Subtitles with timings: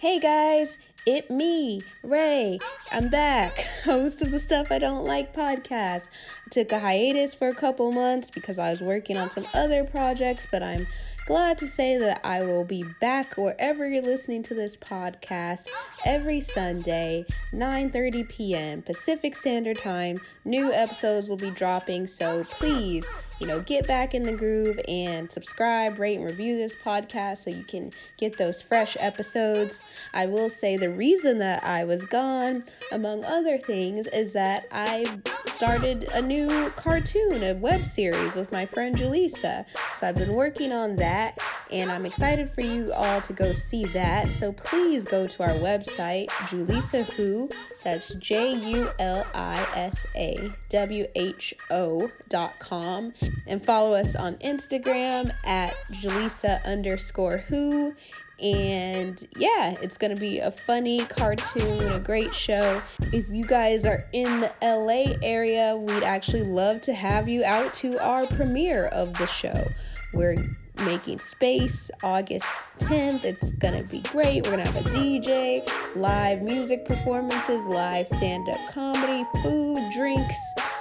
[0.00, 2.60] Hey guys, it me, Ray.
[2.92, 6.06] I'm back, host of the Stuff I Don't Like podcast.
[6.46, 9.82] I took a hiatus for a couple months because I was working on some other
[9.82, 10.86] projects, but I'm
[11.26, 15.66] glad to say that I will be back wherever you're listening to this podcast
[16.04, 18.82] every Sunday, 9:30 p.m.
[18.82, 20.20] Pacific Standard Time.
[20.44, 23.04] New episodes will be dropping, so please,
[23.38, 27.50] you know, get back in the groove and subscribe, rate and review this podcast so
[27.50, 29.80] you can get those fresh episodes.
[30.12, 35.04] I will say the reason that I was gone, among other things, is that I
[35.46, 39.64] started a new cartoon, a web series with my friend Julissa.
[39.94, 41.38] So I've been working on that
[41.70, 44.28] and I'm excited for you all to go see that.
[44.30, 47.50] So please go to our website, Julissa Who,
[47.84, 53.12] that's J U L I S A W H O dot com,
[53.46, 57.94] and follow us on Instagram at Julissa underscore Who
[58.40, 62.80] and yeah, it's gonna be a funny cartoon, a great show.
[63.12, 67.72] If you guys are in the LA area, we'd actually love to have you out
[67.74, 69.66] to our premiere of the show.
[70.12, 70.36] We're
[70.84, 72.46] making space August
[72.78, 73.24] 10th.
[73.24, 74.44] It's gonna be great.
[74.44, 80.36] We're gonna have a DJ, live music performances, live stand up comedy, food, drinks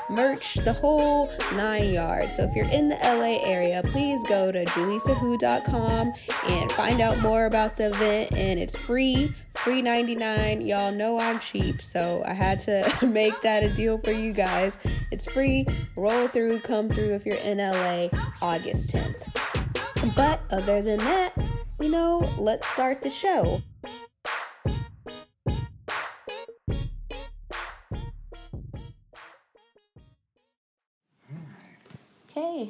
[0.10, 2.36] merch, the whole nine yards.
[2.36, 6.14] So if you're in the LA area, please go to julissawho.com
[6.50, 8.34] and find out more about the event.
[8.34, 10.62] And it's free, free 99.
[10.62, 14.78] Y'all know I'm cheap, so I had to make that a deal for you guys.
[15.12, 15.66] It's free.
[15.96, 18.10] Roll through, come through if you're in LA
[18.42, 19.47] August 10th.
[20.16, 21.34] But other than that,
[21.80, 23.62] you know, let's start the show.
[32.34, 32.70] Hey,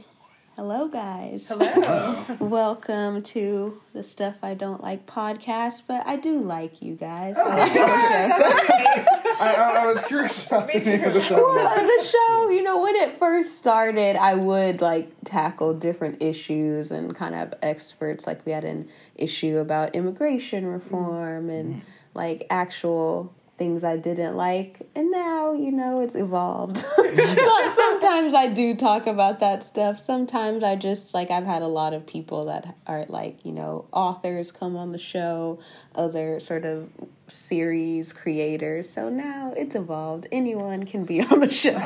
[0.56, 1.50] hello guys.
[1.50, 2.38] Hello.
[2.40, 7.36] Welcome to the Stuff I Don't Like podcast, but I do like you guys.
[7.38, 9.18] Oh, I like the show.
[9.40, 11.36] I, I, I was curious about the name of the show.
[11.36, 16.92] Well, the show, you know, when it first started, I would like tackle different issues
[16.92, 18.28] and kind of experts.
[18.28, 21.60] Like we had an issue about immigration reform mm.
[21.60, 21.82] and mm.
[22.14, 24.82] like actual things I didn't like.
[24.96, 26.78] And now, you know, it's evolved.
[26.88, 30.00] so, sometimes I do talk about that stuff.
[30.00, 33.86] Sometimes I just like I've had a lot of people that are like, you know,
[33.92, 35.60] authors come on the show,
[35.96, 36.90] other sort of
[37.28, 38.90] series creators.
[38.90, 40.28] So now it's evolved.
[40.32, 41.80] Anyone can be on the show.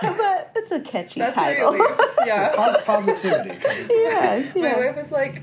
[0.00, 1.72] but it's a catchy That's title.
[1.72, 2.80] really yeah.
[2.84, 3.58] Positivity.
[3.90, 4.86] yes, My yeah.
[4.86, 5.42] wife was like,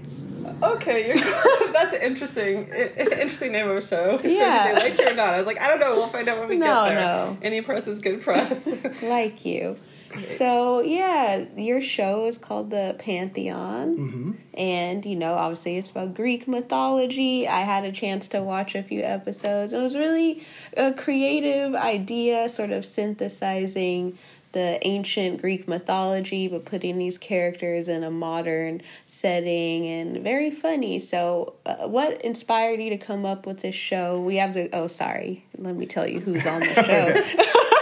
[0.63, 1.17] "Okay, you're,
[1.73, 4.19] that's an interesting, interesting name of a show.
[4.23, 4.67] Yeah.
[4.67, 5.95] did they like you or not?" I was like, "I don't know.
[5.95, 7.01] We'll find out when we No, get there.
[7.01, 7.37] no.
[7.41, 8.67] Any press is good press."
[9.01, 9.77] like you.
[10.25, 16.13] So yeah, your show is called the Pantheon, hmm and you know, obviously, it's about
[16.13, 17.47] Greek mythology.
[17.47, 19.71] I had a chance to watch a few episodes.
[19.73, 20.43] It was really
[20.75, 24.17] a creative idea, sort of synthesizing
[24.51, 30.99] the ancient Greek mythology, but putting these characters in a modern setting and very funny.
[30.99, 34.21] So, uh, what inspired you to come up with this show?
[34.21, 37.51] We have the oh, sorry, let me tell you who's on the show.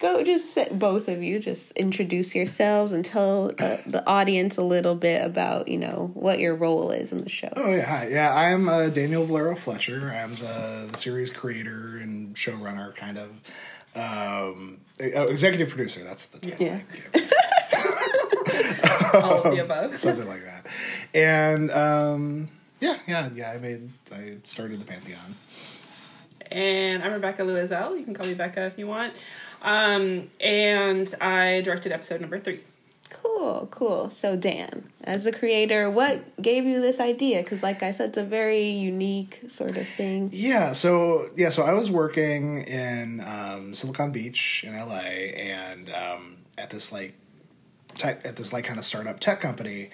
[0.00, 4.62] Go, just sit, both of you, just introduce yourselves and tell uh, the audience a
[4.62, 7.52] little bit about you know what your role is in the show.
[7.56, 8.08] Oh yeah, hi.
[8.08, 10.12] Yeah, I am uh, Daniel Valero Fletcher.
[10.14, 13.30] I'm the, the series creator and showrunner, kind of.
[13.98, 14.78] Um,
[15.14, 16.04] oh, executive producer.
[16.04, 16.66] That's the title.
[16.66, 16.80] Yeah.
[19.14, 19.98] All of the above.
[20.04, 20.66] something like that.
[21.14, 22.48] And um,
[22.78, 23.50] yeah, yeah, yeah.
[23.50, 23.90] I made.
[24.12, 25.34] I started the Pantheon.
[26.50, 27.98] And I'm Rebecca Louiselle.
[27.98, 29.14] You can call me Becca if you want.
[29.60, 32.62] Um, and I directed episode number three.
[33.10, 34.10] Cool, cool.
[34.10, 37.42] So Dan, as a creator, what gave you this idea?
[37.42, 40.30] Because, like I said, it's a very unique sort of thing.
[40.32, 46.36] Yeah, so yeah, so I was working in um, Silicon Beach in LA, and um,
[46.58, 47.14] at this like
[47.94, 49.90] tech, at this like kind of startup tech company,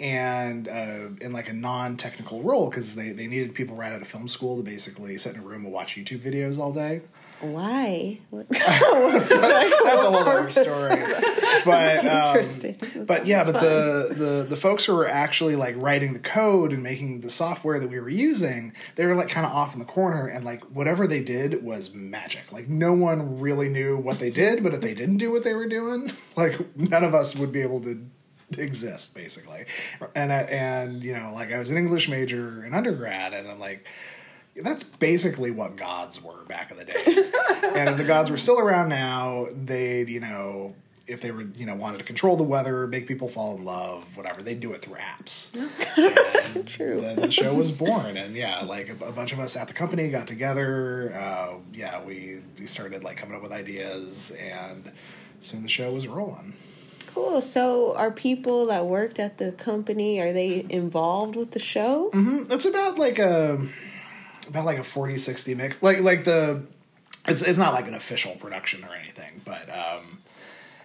[0.00, 4.08] and uh, in like a non-technical role because they they needed people right out of
[4.08, 7.02] film school to basically sit in a room and watch YouTube videos all day.
[7.40, 8.18] Why?
[8.50, 11.02] That's a whole other story.
[11.64, 13.04] But um, Interesting.
[13.06, 16.82] but yeah, but the, the the folks who were actually like writing the code and
[16.82, 19.84] making the software that we were using, they were like kind of off in the
[19.84, 22.50] corner, and like whatever they did was magic.
[22.52, 25.54] Like no one really knew what they did, but if they didn't do what they
[25.54, 28.04] were doing, like none of us would be able to
[28.56, 29.66] exist basically.
[30.14, 33.60] And I, and you know, like I was an English major in undergrad, and I'm
[33.60, 33.86] like.
[34.62, 37.32] That's basically what gods were back in the days.
[37.62, 40.74] and if the gods were still around now, they'd, you know,
[41.08, 44.04] if they were you know wanted to control the weather, make people fall in love,
[44.16, 45.50] whatever, they'd do it through apps.
[46.54, 46.98] And True.
[47.02, 49.74] Then the show was born, and yeah, like a, a bunch of us at the
[49.74, 51.12] company got together.
[51.14, 54.90] Uh, yeah, we we started like coming up with ideas, and
[55.40, 56.54] soon the show was rolling.
[57.08, 57.42] Cool.
[57.42, 62.10] So, are people that worked at the company are they involved with the show?
[62.14, 62.50] Mm-hmm.
[62.50, 63.60] It's about like a
[64.48, 65.82] about like a 40-60 mix.
[65.82, 66.62] Like like the
[67.26, 70.18] it's it's not like an official production or anything, but um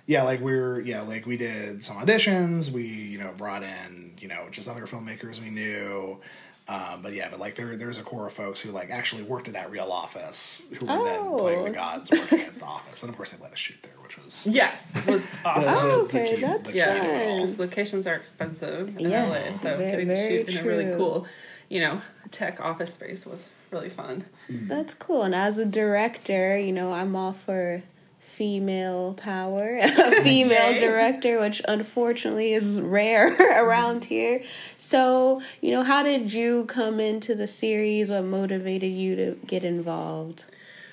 [0.05, 4.27] yeah, like we're yeah, like we did some auditions, we, you know, brought in, you
[4.27, 6.19] know, just other filmmakers we knew.
[6.67, 9.47] Um, but yeah, but like there there's a core of folks who like actually worked
[9.47, 11.37] at that real office who were then Oh.
[11.39, 13.03] playing the gods working at the office.
[13.03, 15.63] And of course they let us shoot there, which was Yes, it was awesome.
[15.63, 19.09] the- Oh, okay, key- yeah, that's the key to it because locations are expensive in
[19.09, 21.27] Yes, LA, so ve- getting to very shoot in a really cool,
[21.69, 22.01] you know,
[22.31, 24.25] tech office space was really fun.
[24.49, 25.23] That's cool.
[25.23, 27.81] And as a director, you know, I'm all for
[28.19, 29.87] female power, a
[30.23, 30.79] female Yay.
[30.79, 34.41] director, which unfortunately is rare around here.
[34.77, 38.09] So, you know, how did you come into the series?
[38.09, 40.45] What motivated you to get involved?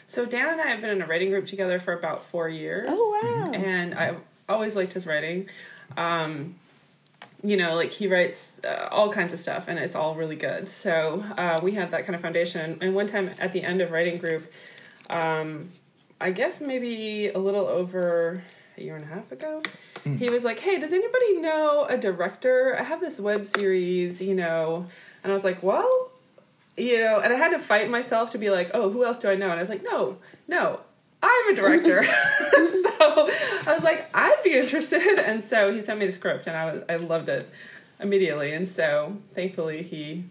[0.07, 2.87] So Dan and I have been in a writing group together for about four years.
[2.91, 3.53] Oh, wow.
[3.53, 4.19] And I've
[4.49, 5.49] always liked his writing.
[5.97, 6.57] Um,
[7.43, 10.69] you know, like he writes uh, all kinds of stuff, and it's all really good.
[10.69, 12.79] So uh, we had that kind of foundation.
[12.81, 14.51] And one time at the end of writing group,
[15.09, 15.71] um,
[16.21, 18.43] I guess maybe a little over
[18.77, 19.63] a year and a half ago,
[20.19, 22.77] he was like, "Hey, does anybody know a director?
[22.79, 24.87] I have this web series, you know."
[25.23, 26.11] And I was like, "Well,
[26.77, 29.29] you know," and I had to fight myself to be like, "Oh, who else do
[29.29, 30.81] I know?" And I was like, "No, no,
[31.23, 32.05] I'm a director."
[33.01, 33.29] so
[33.67, 36.73] I was like, "I'd be interested." And so he sent me the script, and I
[36.73, 37.49] was I loved it
[38.01, 38.53] immediately.
[38.53, 40.25] And so thankfully he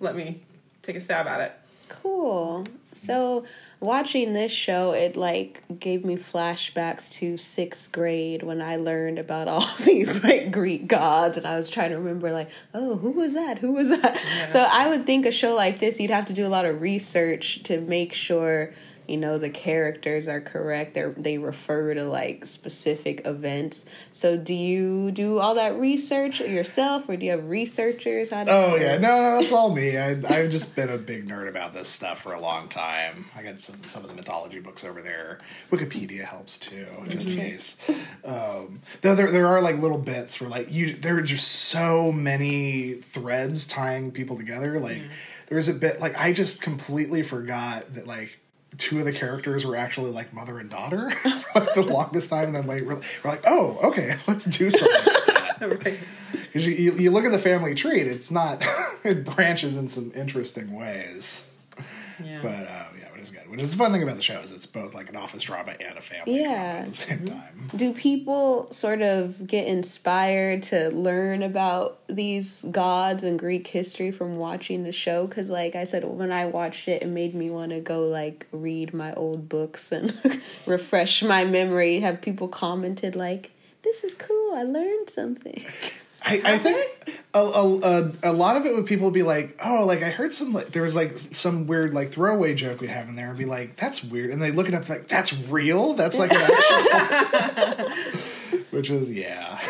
[0.00, 0.42] let me
[0.82, 1.52] take a stab at it.
[1.88, 2.64] Cool.
[2.92, 3.44] So,
[3.78, 9.48] watching this show, it like gave me flashbacks to sixth grade when I learned about
[9.48, 13.34] all these like Greek gods, and I was trying to remember like, oh, who was
[13.34, 13.58] that?
[13.58, 14.14] Who was that?
[14.14, 14.52] Yeah.
[14.52, 16.80] So, I would think a show like this, you'd have to do a lot of
[16.80, 18.72] research to make sure
[19.08, 20.94] you know the characters are correct.
[20.94, 23.84] They they refer to like specific events.
[24.10, 28.30] So, do you do all that research yourself, or do you have researchers?
[28.30, 29.96] How Oh yeah, no, no, it's all me.
[29.96, 33.26] I, I've just been a big nerd about this stuff for a long time.
[33.36, 35.38] I got some some of the mythology books over there.
[35.70, 37.76] Wikipedia helps too, just in case.
[38.24, 42.12] Um, though there there are like little bits where like you there are just so
[42.12, 44.80] many threads tying people together.
[44.80, 45.02] Like
[45.48, 48.40] there's a bit like I just completely forgot that like.
[48.78, 52.46] Two of the characters were actually like mother and daughter for like the longest time,
[52.46, 55.12] and then like we're, we're like, oh, okay, let's do something.
[55.12, 55.84] Like that.
[55.84, 55.98] right.
[56.32, 58.64] Because you, you, you look at the family tree, and it's not.
[59.04, 61.46] it branches in some interesting ways.
[62.22, 62.40] Yeah.
[62.42, 63.50] But uh, yeah, which is good.
[63.50, 65.74] Which is the fun thing about the show is it's both like an office drama
[65.80, 66.44] and a family Yeah.
[66.44, 67.28] drama at the same mm-hmm.
[67.28, 67.70] time.
[67.76, 74.36] do people sort of get inspired to learn about these gods and greek history from
[74.36, 77.70] watching the show because like i said when i watched it it made me want
[77.70, 80.16] to go like read my old books and
[80.66, 83.50] refresh my memory have people commented like
[83.82, 85.64] this is cool i learned something
[86.28, 89.84] I, I think a, a, a, a lot of it would people be like, oh,
[89.86, 93.08] like I heard some like there was like some weird like throwaway joke we have
[93.08, 95.94] in there and be like, that's weird, and they look it up like that's real,
[95.94, 97.90] that's like an actual,
[98.70, 99.60] which is yeah.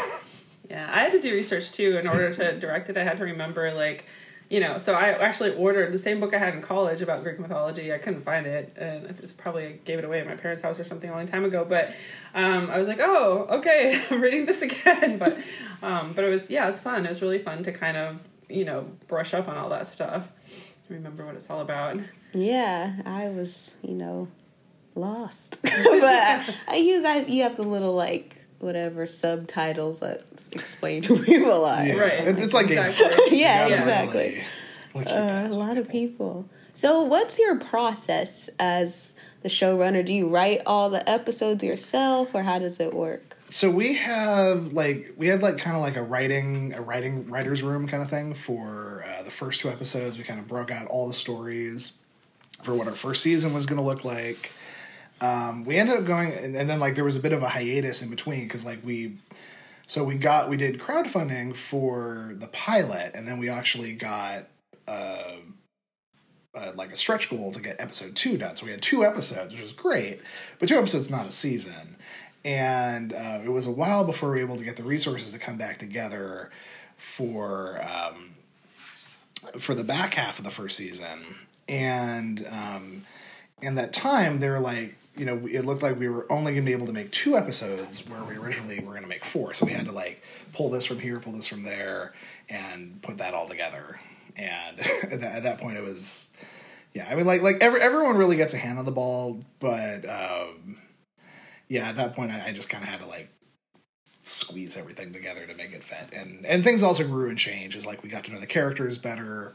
[0.71, 2.97] Yeah, I had to do research too in order to direct it.
[2.97, 4.07] I had to remember like,
[4.49, 7.41] you know, so I actually ordered the same book I had in college about Greek
[7.41, 7.93] mythology.
[7.93, 10.79] I couldn't find it, and it's probably I gave it away at my parents' house
[10.79, 11.65] or something a long time ago.
[11.69, 11.93] But
[12.35, 15.19] um, I was like, oh, okay, I'm reading this again.
[15.19, 15.37] But
[15.83, 17.05] um, but it was yeah, it's fun.
[17.05, 20.29] It was really fun to kind of you know brush up on all that stuff,
[20.89, 21.99] remember what it's all about.
[22.33, 24.29] yeah i was you know
[24.95, 30.23] lost but uh, you guys you have the little like whatever subtitles that
[30.53, 31.95] explain who people are Yeah.
[31.95, 32.29] Right.
[32.29, 33.07] It's, it's like Exactly.
[33.07, 33.33] Thrones.
[33.41, 34.43] Yeah, exactly.
[34.95, 36.49] really look Uh, a lot of people.
[36.75, 40.05] So, what's your process as the showrunner?
[40.05, 43.37] Do you write all the episodes yourself, or how does it work?
[43.49, 47.63] so we have like we had like kind of like a writing a writing writers
[47.63, 50.87] room kind of thing for uh, the first two episodes we kind of broke out
[50.89, 51.93] all the stories
[52.65, 54.51] for what our first season was going to look like
[55.21, 57.49] um, we ended up going and, and then like there was a bit of a
[57.49, 59.17] hiatus in between because like we
[59.87, 64.47] so we got we did crowdfunding for the pilot and then we actually got
[64.89, 65.37] uh,
[66.57, 68.57] uh, like a stretch goal to get episode two done.
[68.57, 70.21] So we had two episodes, which was great,
[70.59, 71.97] but two episodes not a season.
[72.45, 75.39] And uh, it was a while before we were able to get the resources to
[75.39, 76.51] come back together
[76.97, 78.35] for um,
[79.59, 81.25] for the back half of the first season.
[81.69, 83.03] And um,
[83.61, 86.65] in that time, they were like, you know, it looked like we were only going
[86.65, 89.55] to be able to make two episodes where we originally were going to make four.
[89.55, 92.15] So we had to like pull this from here, pull this from there,
[92.49, 93.99] and put that all together.
[94.37, 96.31] And at, that, at that point, it was,
[96.95, 97.09] yeah.
[97.11, 100.77] I mean, like like every, everyone really gets a hand on the ball, but um,
[101.69, 103.31] yeah, at that point, I, I just kind of had to like
[104.23, 106.09] squeeze everything together to make it fit.
[106.13, 108.99] And and things also grew and changed as like we got to know the characters
[108.99, 109.55] better.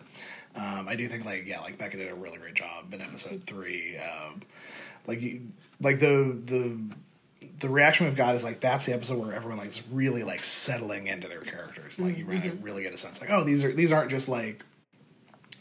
[0.56, 3.44] Um, I do think like yeah, like Becca did a really great job in episode
[3.46, 3.98] three.
[3.98, 4.42] Um,
[5.08, 5.42] like you,
[5.80, 6.78] like the the
[7.60, 10.44] the reaction we've got is like that's the episode where everyone like is really like
[10.44, 12.00] settling into their characters.
[12.00, 14.64] Like you really, really get a sense like oh these are these aren't just like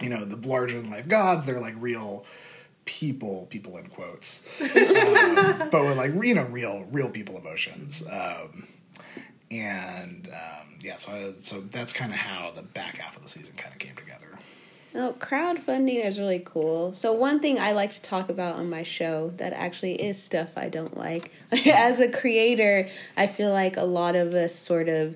[0.00, 1.46] you know the larger than life gods.
[1.46, 2.24] They're like real
[2.86, 8.66] people people in quotes um, but with like you know real real people emotions um,
[9.50, 13.28] and um, yeah so I, so that's kind of how the back half of the
[13.28, 14.19] season kind of came together
[14.92, 16.92] No, crowdfunding is really cool.
[16.92, 20.48] So one thing I like to talk about on my show that actually is stuff
[20.56, 21.30] I don't like.
[21.66, 25.14] As a creator, I feel like a lot of us sort of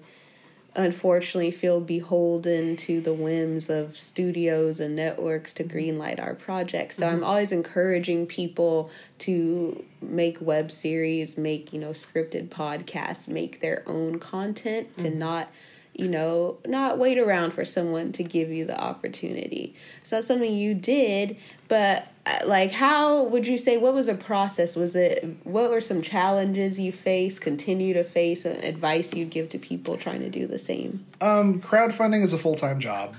[0.76, 5.76] unfortunately feel beholden to the whims of studios and networks to mm-hmm.
[5.76, 6.96] greenlight our projects.
[6.96, 7.24] So I'm mm-hmm.
[7.24, 8.90] always encouraging people
[9.20, 15.18] to make web series, make, you know, scripted podcasts, make their own content to mm-hmm.
[15.18, 15.48] not
[15.94, 19.74] you know, not wait around for someone to give you the opportunity.
[20.02, 21.36] So that's something you did,
[21.68, 24.76] but uh, like, how would you say what was a process?
[24.76, 29.48] Was it what were some challenges you faced, continue to face, and advice you'd give
[29.50, 31.06] to people trying to do the same?
[31.20, 33.16] Um, crowdfunding is a full time job.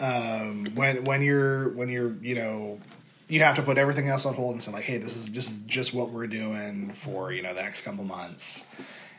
[0.00, 2.80] Um, when when you're when you're you know
[3.28, 5.62] you have to put everything else on hold and say like, hey, this is is
[5.62, 8.64] just what we're doing for you know the next couple months,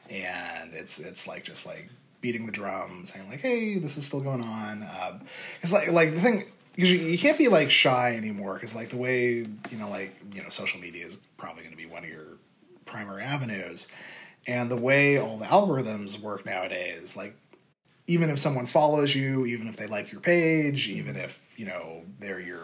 [0.10, 1.88] and it's it's like just like
[2.22, 4.84] beating the drum, saying like, hey, this is still going on.
[4.84, 5.22] Um,
[5.62, 6.46] it's like like the thing
[6.76, 10.16] because you, you can't be like shy anymore because like the way you know like
[10.34, 12.38] you know social media is probably going to be one of your
[12.86, 13.88] primary avenues.
[14.46, 17.36] And the way all the algorithms work nowadays like
[18.08, 22.04] even if someone follows you even if they like your page even if you know
[22.20, 22.64] they're your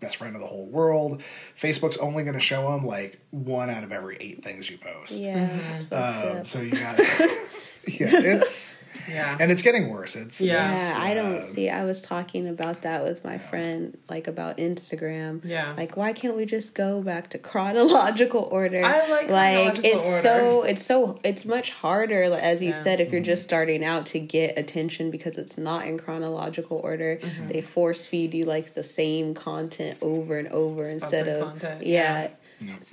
[0.00, 1.22] best friend of the whole world
[1.60, 5.20] facebook's only going to show them like one out of every eight things you post.
[5.20, 5.50] Yeah,
[5.92, 6.98] um, so you got
[7.86, 8.78] yeah it's
[9.10, 9.36] Yeah.
[9.40, 10.70] and it's getting worse it's Yeah.
[10.72, 11.68] it's, Yeah, I don't uh, see.
[11.68, 15.40] I was talking about that with my friend, like about Instagram.
[15.44, 15.74] Yeah.
[15.76, 18.84] Like, why can't we just go back to chronological order?
[18.84, 20.20] I like chronological it's order.
[20.22, 22.74] so it's so it's much harder, as you Yeah.
[22.74, 27.18] said, if you're just starting out to get attention because it's not in chronological order.
[27.22, 27.48] Mm-hmm.
[27.48, 32.28] They force feed you like the same content over and over instead of content, yeah.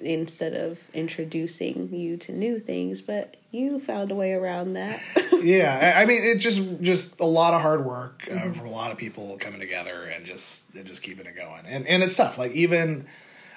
[0.02, 5.02] Instead of introducing you to new things, but you found a way around that.
[5.42, 8.54] yeah I, mean it's just just a lot of hard work uh, Mm-hmm.
[8.54, 11.86] from a lot of people coming together and just and just keeping it going and
[11.88, 13.06] and it's tough like even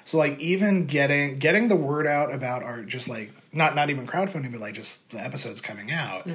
[0.05, 4.05] so like even getting getting the word out about our just like not not even
[4.05, 6.27] crowdfunding but like just the episodes coming out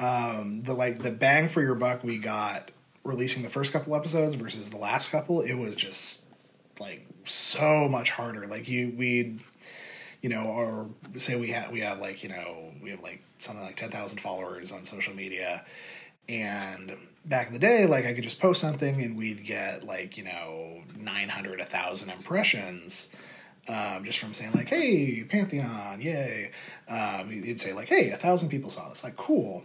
[0.00, 2.70] um the like the bang for your buck we got
[3.04, 6.22] releasing the first couple episodes versus the last couple it was just
[6.80, 9.40] like so much harder like you we'd
[10.22, 13.64] you know, or say we have we have like you know we have like something
[13.64, 15.64] like ten thousand followers on social media,
[16.28, 20.16] and back in the day, like I could just post something and we'd get like
[20.16, 23.08] you know nine hundred, a thousand impressions.
[23.68, 26.52] Um, just from saying like, "Hey, Pantheon, yay!"
[26.88, 29.62] Um, you'd say like, "Hey, a thousand people saw this, like, cool."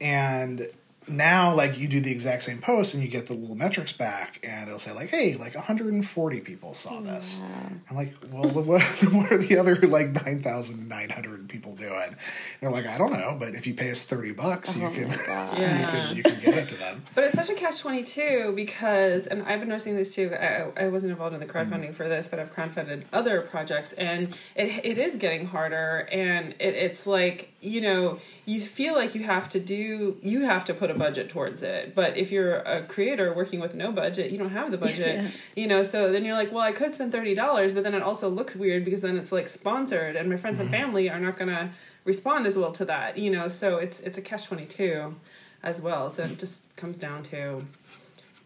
[0.00, 0.66] And
[1.08, 4.40] now, like, you do the exact same post and you get the little metrics back,
[4.42, 7.42] and it'll say like, "Hey, like 140 people saw this."
[7.90, 8.80] I'm like, well, what,
[9.12, 11.92] what are the other like 9,900 people doing?
[11.92, 12.16] And
[12.60, 15.08] they're like, I don't know, but if you pay us 30 bucks, you Oh can,
[15.08, 15.58] my God.
[15.58, 17.02] you can you can get it to them.
[17.14, 20.34] But it's such a catch twenty two because, and I've been noticing this too.
[20.34, 21.92] I, I wasn't involved in the crowdfunding mm-hmm.
[21.92, 26.08] for this, but I've crowdfunded other projects, and it it is getting harder.
[26.10, 30.64] And it, it's like you know you feel like you have to do you have
[30.66, 31.94] to put a budget towards it.
[31.94, 34.94] But if you're a creator working with no budget, you don't have the budget.
[35.04, 35.30] Yeah.
[35.54, 38.02] You know, so then you're like, well, I could spend thirty dollars, but then it
[38.02, 41.38] also looks weird because then it's like sponsored, and my friends and family are not
[41.38, 41.72] gonna
[42.04, 43.18] respond as well to that.
[43.18, 45.14] You know, so it's it's a catch twenty two
[45.62, 46.10] as well.
[46.10, 47.64] So it just comes down to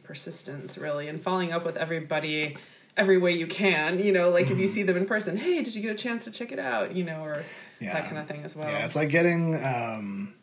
[0.03, 2.57] persistence, really, and following up with everybody
[2.97, 3.99] every way you can.
[3.99, 4.75] You know, like if you mm-hmm.
[4.75, 6.95] see them in person, hey, did you get a chance to check it out?
[6.95, 7.43] You know, or
[7.81, 7.93] Yeah.
[7.95, 8.69] that kind of thing as well.
[8.69, 9.55] Yeah, it's like getting.
[9.65, 10.35] Um,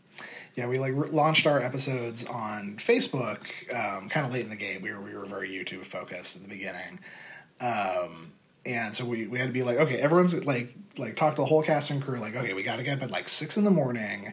[0.55, 3.39] yeah, we like re- launched our episodes on Facebook
[3.75, 4.81] um, kind of late in the game.
[4.81, 6.99] We were we were very YouTube focused in the beginning,
[7.59, 8.31] um,
[8.65, 11.45] and so we, we had to be like, okay, everyone's like like talk to the
[11.45, 12.19] whole cast and crew.
[12.19, 14.31] Like, okay, we got to get up at like six in the morning,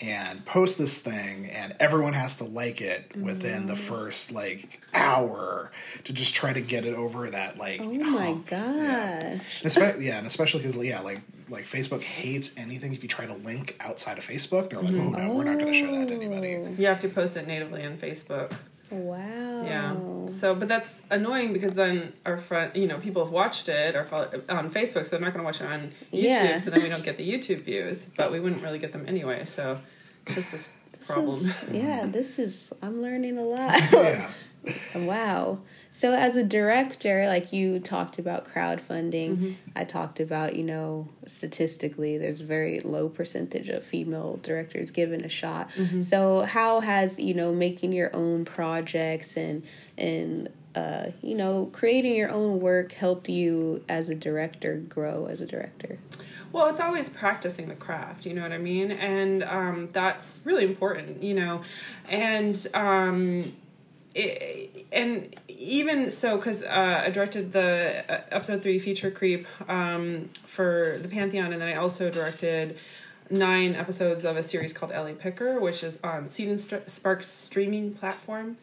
[0.00, 5.70] and post this thing and everyone has to like it within the first like hour
[6.04, 8.50] to just try to get it over that like Oh my hump.
[8.50, 9.20] Yeah.
[9.38, 9.62] gosh.
[9.62, 13.34] Espe- yeah, and especially because yeah, like like Facebook hates anything if you try to
[13.34, 14.70] link outside of Facebook.
[14.70, 16.20] They're like, oh no, we're not going to show that to oh.
[16.20, 16.56] anybody.
[16.56, 18.52] Oh, You have to post it natively on Facebook.
[18.90, 19.64] Wow.
[19.64, 20.28] Yeah.
[20.28, 24.04] So, but that's annoying because then our friend, you know, people have watched it or
[24.04, 26.22] follow, on Facebook, so they're not going to watch it on YouTube.
[26.22, 26.58] Yeah.
[26.58, 29.44] So then we don't get the YouTube views, but we wouldn't really get them anyway.
[29.46, 29.78] So
[30.26, 30.68] it's just this This
[31.06, 31.34] problem.
[31.34, 33.80] is- yeah, this is, I'm learning a lot.
[33.92, 34.30] yeah.
[34.94, 35.58] Wow.
[35.90, 39.52] So as a director, like you talked about crowdfunding, Mm-hmm.
[39.76, 45.22] I talked about, you know, statistically there's a very low percentage of female directors given
[45.24, 45.68] a shot.
[45.72, 46.00] Mm-hmm.
[46.00, 49.64] So how has, you know, making your own projects and
[49.98, 55.40] and uh, you know, creating your own work helped you as a director grow as
[55.42, 55.98] a director?
[56.54, 58.92] Well, it's always practicing the craft, you know what I mean?
[58.92, 61.62] And um, that's really important, you know.
[62.08, 63.52] And um,
[64.14, 70.30] it, and even so, because uh, I directed the uh, episode three feature creep um,
[70.46, 72.78] for the Pantheon, and then I also directed
[73.30, 77.26] nine episodes of a series called Ellie Picker, which is on Seed and St- Sparks
[77.26, 78.58] streaming platform.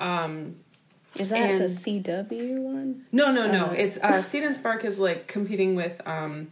[0.00, 0.56] Um,
[1.14, 3.04] Is that And- the CW one?
[3.12, 3.66] no, no, no.
[3.66, 6.48] Uh, it's uh, Seed and Spark is like competing with um,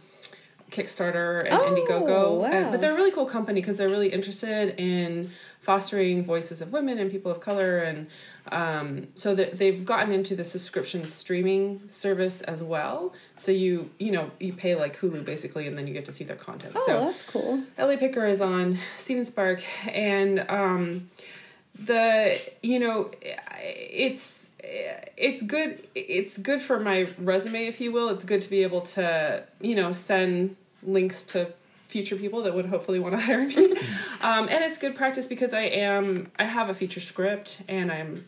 [0.75, 2.45] Kickstarter and Oh, Indiegogo, wow.
[2.45, 6.71] and, but they're a really cool company because they're really interested in fostering voices of
[6.71, 8.07] women and people of color, and
[8.51, 13.13] um, so that they've gotten into the subscription streaming service as well.
[13.37, 16.23] So you you know you pay like Hulu basically, and then you get to see
[16.23, 16.73] their content.
[16.75, 17.63] Oh, so that's cool.
[17.79, 21.09] LA Picker is on Seed and Spark, and um,
[21.77, 23.09] the you know
[23.61, 24.45] it's
[25.17, 28.81] it's good it's good for my resume if you will it's good to be able
[28.81, 30.55] to you know send
[30.85, 31.53] links to
[31.87, 33.71] future people that would hopefully want to hire me.
[34.21, 38.25] Um, and it's good practice because i am i have a feature script and i'm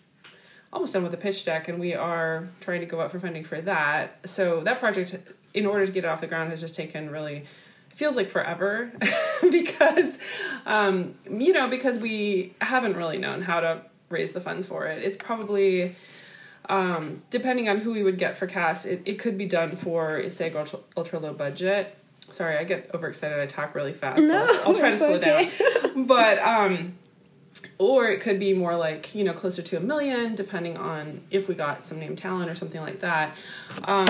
[0.71, 3.43] almost done with the pitch deck and we are trying to go out for funding
[3.43, 4.19] for that.
[4.25, 5.15] So that project
[5.53, 7.45] in order to get it off the ground has just taken really
[7.95, 8.91] feels like forever
[9.51, 10.17] because
[10.65, 15.03] um, you know because we haven't really known how to raise the funds for it.
[15.03, 15.95] It's probably
[16.69, 20.29] um, depending on who we would get for cast it, it could be done for
[20.29, 21.97] say ultra, ultra low budget
[22.31, 23.41] sorry i get overexcited.
[23.41, 24.21] I talk really fast.
[24.21, 25.51] No, I'll, I'll try to slow okay.
[25.83, 26.93] down but um
[27.79, 31.47] or it could be more like you know closer to a million depending on if
[31.47, 33.35] we got some name talent or something like that.
[33.83, 34.05] Um,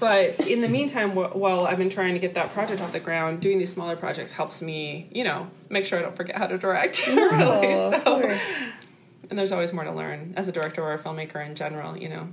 [0.00, 3.00] but in the meantime wh- while i've been trying to get that project off the
[3.00, 6.46] ground doing these smaller projects helps me you know make sure i don't forget how
[6.46, 7.06] to direct.
[7.06, 7.20] Really.
[7.36, 8.66] Oh, of So-
[9.30, 12.08] and there's always more to learn as a director or a filmmaker in general you
[12.08, 12.28] know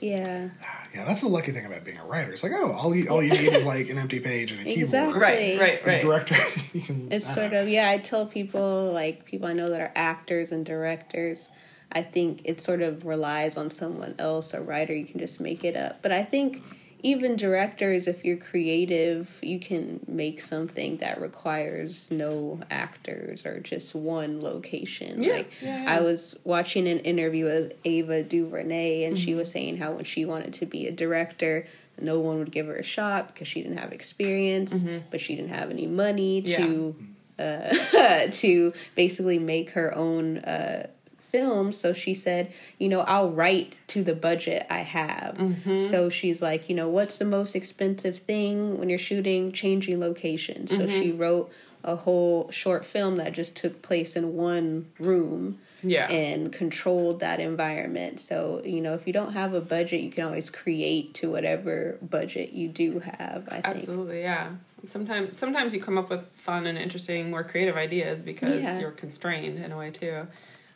[0.00, 0.50] Yeah.
[0.94, 2.32] Yeah, that's the lucky thing about being a writer.
[2.32, 4.64] It's like, oh, all you all you need is like an empty page and a
[4.64, 4.82] keyboard.
[4.84, 5.12] Exactly.
[5.12, 5.60] keyboard.
[5.60, 6.36] right right a right director,
[6.72, 7.12] you can.
[7.12, 7.90] It's sort don't of yeah.
[7.90, 11.50] I tell people like people I know that are actors and directors.
[11.92, 14.94] I think it sort of relies on someone else, a writer.
[14.94, 16.02] You can just make it up.
[16.02, 16.62] But I think
[17.06, 23.94] even directors, if you're creative, you can make something that requires no actors or just
[23.94, 25.22] one location.
[25.22, 25.94] Yeah, like yeah, yeah.
[25.94, 29.24] I was watching an interview with Ava DuVernay, and Mm-hmm.
[29.24, 31.66] she was saying how when she wanted to be a director,
[32.00, 35.50] no one would give her a shot because she didn't have experience, but she didn't
[35.50, 36.96] have any money to
[37.38, 40.88] uh, to basically make her own uh,
[41.30, 41.72] film.
[41.72, 45.36] So she said, you know, I'll write to the budget I have.
[45.36, 45.86] Mm-hmm.
[45.86, 49.52] So she's like, you know, what's the most expensive thing when you're shooting?
[49.52, 50.70] Changing locations.
[50.70, 51.18] So she mm-hmm.
[51.18, 51.52] wrote
[51.84, 56.10] a whole short film that just took place in one room Yeah.
[56.10, 58.18] and controlled that environment.
[58.18, 61.96] So, you know, if you don't have a budget, you can always create to whatever
[62.02, 63.66] budget you do have, I think.
[63.66, 64.50] Absolutely, yeah.
[64.88, 68.78] Sometimes sometimes you come up with fun and interesting, more creative ideas because Yeah.
[68.78, 70.26] you're constrained in a way too.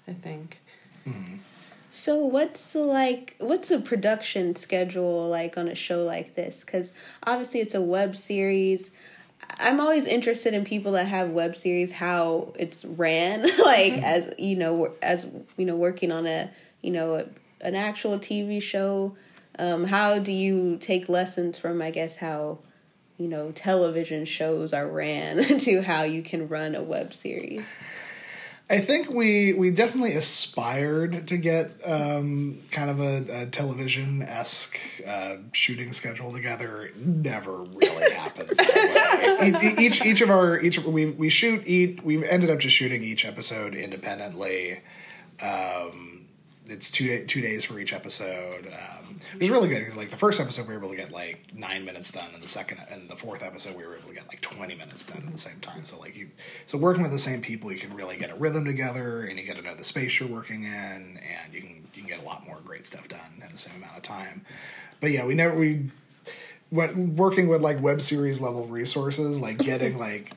[0.08, 0.58] I think.
[1.90, 6.92] So, what's like what's a production schedule like on a show like this cuz
[7.24, 8.92] obviously it's a web series.
[9.58, 14.54] I'm always interested in people that have web series how it's ran like as you
[14.54, 17.26] know as you know working on a you know
[17.60, 19.16] an actual TV show
[19.58, 22.58] um how do you take lessons from I guess how
[23.18, 27.66] you know television shows are ran to how you can run a web series.
[28.70, 34.78] I think we we definitely aspired to get um, kind of a, a television esque
[35.04, 36.84] uh, shooting schedule together.
[36.84, 39.70] It never really happens that way.
[39.72, 43.02] E- each each of our each we we shoot each we've ended up just shooting
[43.02, 44.78] each episode independently.
[45.42, 46.19] Um,
[46.70, 48.66] it's two day, two days for each episode.
[48.66, 51.10] Um, it was really good because like the first episode we were able to get
[51.10, 54.14] like nine minutes done, and the second and the fourth episode we were able to
[54.14, 55.84] get like twenty minutes done at the same time.
[55.84, 56.30] So like you,
[56.66, 59.44] so working with the same people, you can really get a rhythm together, and you
[59.44, 60.70] get to know the space you're working in,
[61.18, 63.76] and you can you can get a lot more great stuff done in the same
[63.76, 64.44] amount of time.
[65.00, 65.90] But yeah, we never we
[66.70, 70.32] went working with like web series level resources, like getting like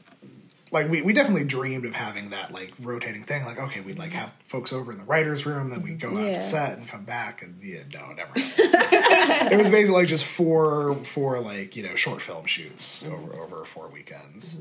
[0.73, 3.45] like we, we definitely dreamed of having that like rotating thing.
[3.45, 4.19] Like okay, we'd like mm-hmm.
[4.19, 6.39] have folks over in the writers' room, then we'd go out Yeah.
[6.39, 8.31] to set and come back, and yeah, no, never.
[8.35, 13.13] it was basically like just four four like you know short film shoots mm-hmm.
[13.13, 14.57] over over four weekends.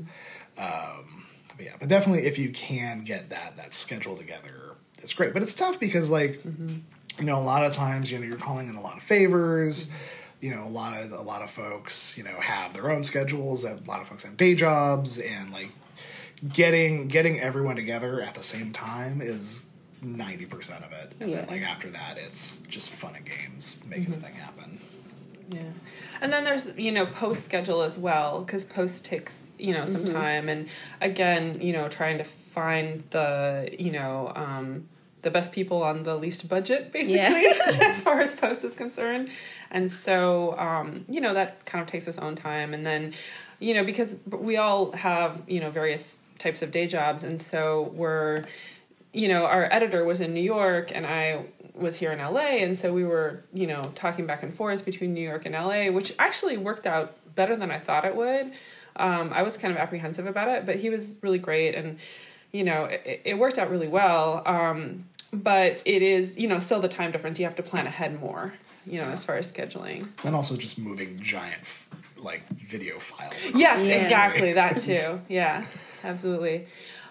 [0.57, 0.99] Mm-hmm.
[0.99, 1.25] Um,
[1.57, 5.33] but yeah, but definitely if you can get that that schedule together, it's great.
[5.33, 8.69] But it's tough because like you know a lot of times you know you're calling
[8.69, 9.89] in a lot of favors.
[10.41, 13.63] You know, a lot of a lot of folks, you know, have their own schedules.
[13.63, 15.69] A lot of folks have day jobs, and like
[16.47, 19.67] getting getting everyone together at the same time is
[20.01, 21.13] ninety percent of it.
[21.19, 24.79] And then like after that, it's just fun and games, making the thing happen.
[25.49, 25.61] Yeah.
[26.21, 30.05] And then there's, you know, post schedule as well, because post takes, you know, some
[30.05, 30.47] time.
[30.47, 30.69] And
[31.01, 34.87] again, you know, trying to find the, you know, um,
[35.21, 37.77] the best people on the least budget, basically, Yeah.
[37.81, 39.29] as far as post is concerned.
[39.69, 42.73] And so, um, you know, that kind of takes its own time.
[42.73, 43.13] And then,
[43.59, 47.23] you know, because we all have, you know, various types of day jobs.
[47.23, 48.43] And so we're,
[49.13, 52.57] you know, our editor was in New York and I was here in LA.
[52.63, 55.91] And so we were, you know, talking back and forth between New York and LA,
[55.91, 58.51] which actually worked out better than I thought it would.
[58.95, 61.73] Um, I was kind of apprehensive about it, but he was really great.
[61.73, 61.97] And,
[62.51, 64.43] you know, it, it worked out really well.
[64.45, 67.39] Um, but it is, you know, still the time difference.
[67.39, 68.53] You have to plan ahead more,
[68.85, 70.07] you know, as far as scheduling.
[70.23, 71.61] And also just moving giant
[72.17, 73.47] like video files.
[73.55, 73.95] Yes, Yeah.
[73.95, 74.53] exactly.
[74.53, 75.21] That too.
[75.27, 75.65] Yeah,
[76.03, 76.67] absolutely.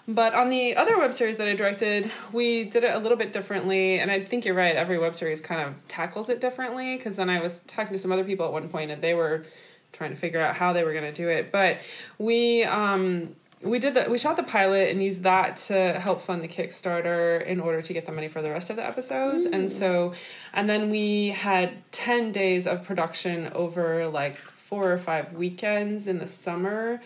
[0.09, 3.33] But on the other web series that I directed, we did it a little bit
[3.33, 4.01] differently.
[4.01, 4.75] And I think you're right.
[4.75, 6.97] Every web series kind of tackles it differently.
[6.97, 9.45] Because then I was talking to some other people at one point, and they were
[9.93, 11.53] trying to figure out how they were going to do it.
[11.53, 11.79] But
[12.19, 14.11] we um, we did that.
[14.11, 17.93] We shot the pilot and used that to help fund the Kickstarter in order to
[17.93, 19.47] get the money for the rest of the episodes.
[19.47, 20.15] And so,
[20.53, 26.19] and then we had ten days of production over like four or five weekends in
[26.19, 27.01] the summer.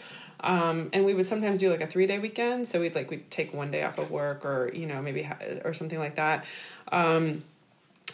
[0.47, 2.69] Um, and we would sometimes do like a three day weekend.
[2.69, 5.39] So we'd like, we'd take one day off of work or, you know, maybe, ha-
[5.65, 6.45] or something like that.
[6.93, 7.43] Um,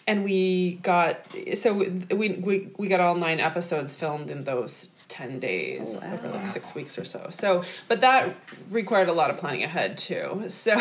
[0.07, 4.88] and we got, so we, we, we, we got all nine episodes filmed in those
[5.09, 6.14] 10 days Oh, wow.
[6.14, 7.29] over like six weeks or so.
[7.31, 8.35] So, but that
[8.71, 10.45] required a lot of planning ahead too.
[10.49, 10.75] So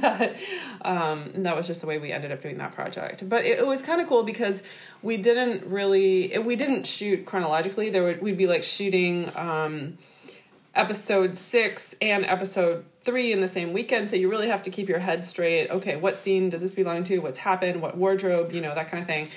[0.00, 0.36] that,
[0.82, 3.28] um, that was just the way we ended up doing that project.
[3.28, 4.62] But it, it was kind of cool because
[5.02, 7.90] we didn't really, we didn't shoot chronologically.
[7.90, 9.98] There would, we'd be like shooting, um,
[10.74, 14.10] episode six and episode three in the same weekend.
[14.10, 15.70] So you really have to keep your head straight.
[15.70, 17.18] Okay, what scene does this belong to?
[17.18, 17.80] What's happened?
[17.80, 18.52] What wardrobe?
[18.52, 19.28] You know, that kind of thing.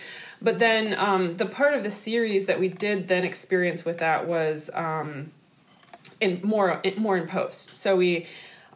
[0.42, 4.28] But then um, the part of the series that we did then experience with that
[4.28, 5.32] was um,
[6.20, 7.76] in more in, more in post.
[7.76, 8.28] So we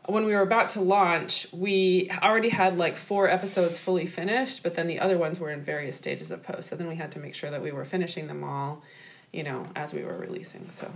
[0.08, 4.74] when we were about to launch, we already had like four episodes fully finished, but
[4.74, 6.69] then the other ones were in various stages of post.
[6.69, 8.82] So then we had to make sure that we were finishing them all,
[9.32, 10.71] you know, as we were releasing.
[10.71, 10.91] So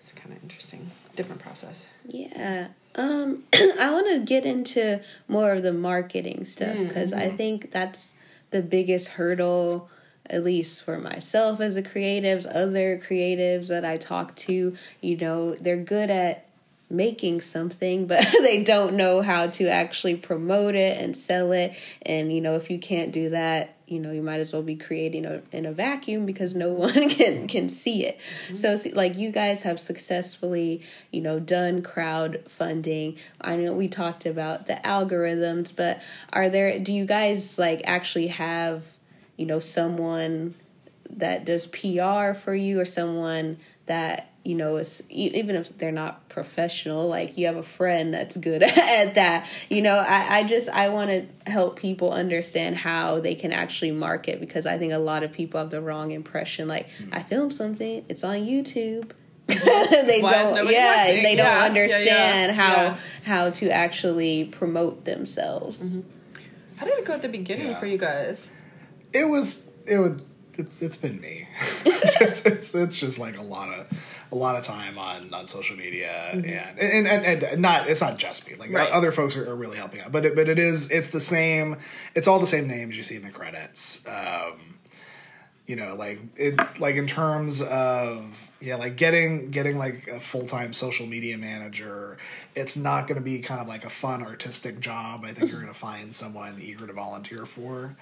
[0.00, 1.86] it's kind of interesting, different process.
[2.06, 2.68] Yeah.
[2.94, 7.20] Um, I want to get into more of the marketing stuff Mm, because mm-hmm.
[7.20, 8.14] I think that's
[8.50, 9.90] the biggest hurdle,
[10.24, 14.74] at least for myself as a creatives, other creatives that I talk to.
[15.02, 16.46] You know, they're good at
[16.90, 21.74] making something, but they don't know how to actually promote it and sell it.
[22.02, 24.76] And, you know, if you can't do that, you know, you might as well be
[24.76, 28.18] creating a, in a vacuum because no one can can see it.
[28.46, 28.56] Mm-hmm.
[28.56, 33.18] So, see, like you guys have successfully, you know, done crowdfunding.
[33.40, 36.00] I know we talked about the algorithms, but
[36.32, 36.78] are there?
[36.78, 38.84] Do you guys like actually have,
[39.36, 40.54] you know, someone
[41.10, 45.92] that does PR for you or someone that you know is e- even if they're
[45.92, 50.44] not professional like you have a friend that's good at that you know i, I
[50.44, 54.92] just i want to help people understand how they can actually market because i think
[54.92, 57.10] a lot of people have the wrong impression like hmm.
[57.12, 59.10] i filmed something it's on youtube
[59.50, 61.22] they Why don't nobody yeah watching?
[61.22, 62.96] they don't Yeah, yeah, yeah, understand how yeah.
[63.24, 66.08] how to actually promote themselves mm-hmm.
[66.76, 67.78] How did it go at the beginning Yeah.
[67.78, 68.48] for you guys?
[69.12, 70.22] It was it would
[70.54, 71.46] it's it's been me.
[71.84, 73.86] it's, it's it's just like a lot of
[74.32, 78.16] a lot of time on on social media and, and and and not it's not
[78.18, 78.90] just me like Right.
[78.90, 81.76] other folks are, are really helping out but it, but it is it's the same
[82.14, 84.60] it's all the same names you see in the credits um
[85.66, 88.24] you know, like it, like in terms of
[88.60, 92.18] yeah, like getting getting like a full time social media manager,
[92.56, 95.24] it's not going to be kind of like a fun artistic job.
[95.24, 97.94] I think you're going to find someone eager to volunteer for.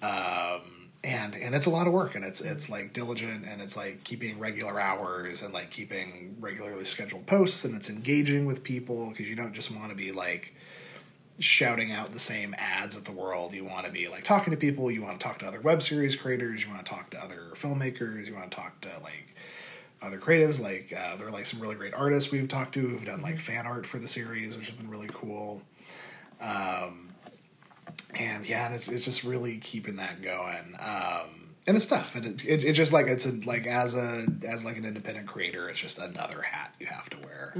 [0.00, 0.60] Um,
[1.04, 4.02] and and it's a lot of work and it's it's like diligent and it's like
[4.02, 9.28] keeping regular hours and like keeping regularly scheduled posts and it's engaging with people because
[9.28, 10.54] you don't just want to be like
[11.40, 13.52] shouting out the same ads at the world.
[13.52, 14.90] You want to be like talking to people.
[14.90, 16.64] You want to talk to other web series creators.
[16.64, 18.26] You want to talk to other filmmakers.
[18.26, 19.34] You want to talk to like
[20.02, 20.60] other creatives.
[20.60, 23.38] Like uh, there are like some really great artists we've talked to who've done like
[23.38, 25.62] fan art for the series which has been really cool.
[26.40, 27.07] Um,
[28.14, 30.76] and yeah, and it's it's just really keeping that going.
[30.78, 34.24] Um, and it's tough, and it, it, it's just like it's a, like as a
[34.48, 37.52] as like an independent creator, it's just another hat you have to wear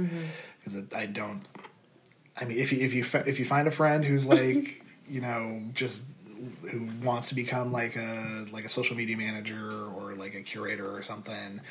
[0.59, 1.41] because I don't.
[2.35, 5.61] I mean, if you if you if you find a friend who's like you know
[5.73, 6.03] just
[6.71, 10.95] who wants to become like a like a social media manager or like a curator
[10.95, 11.61] or something,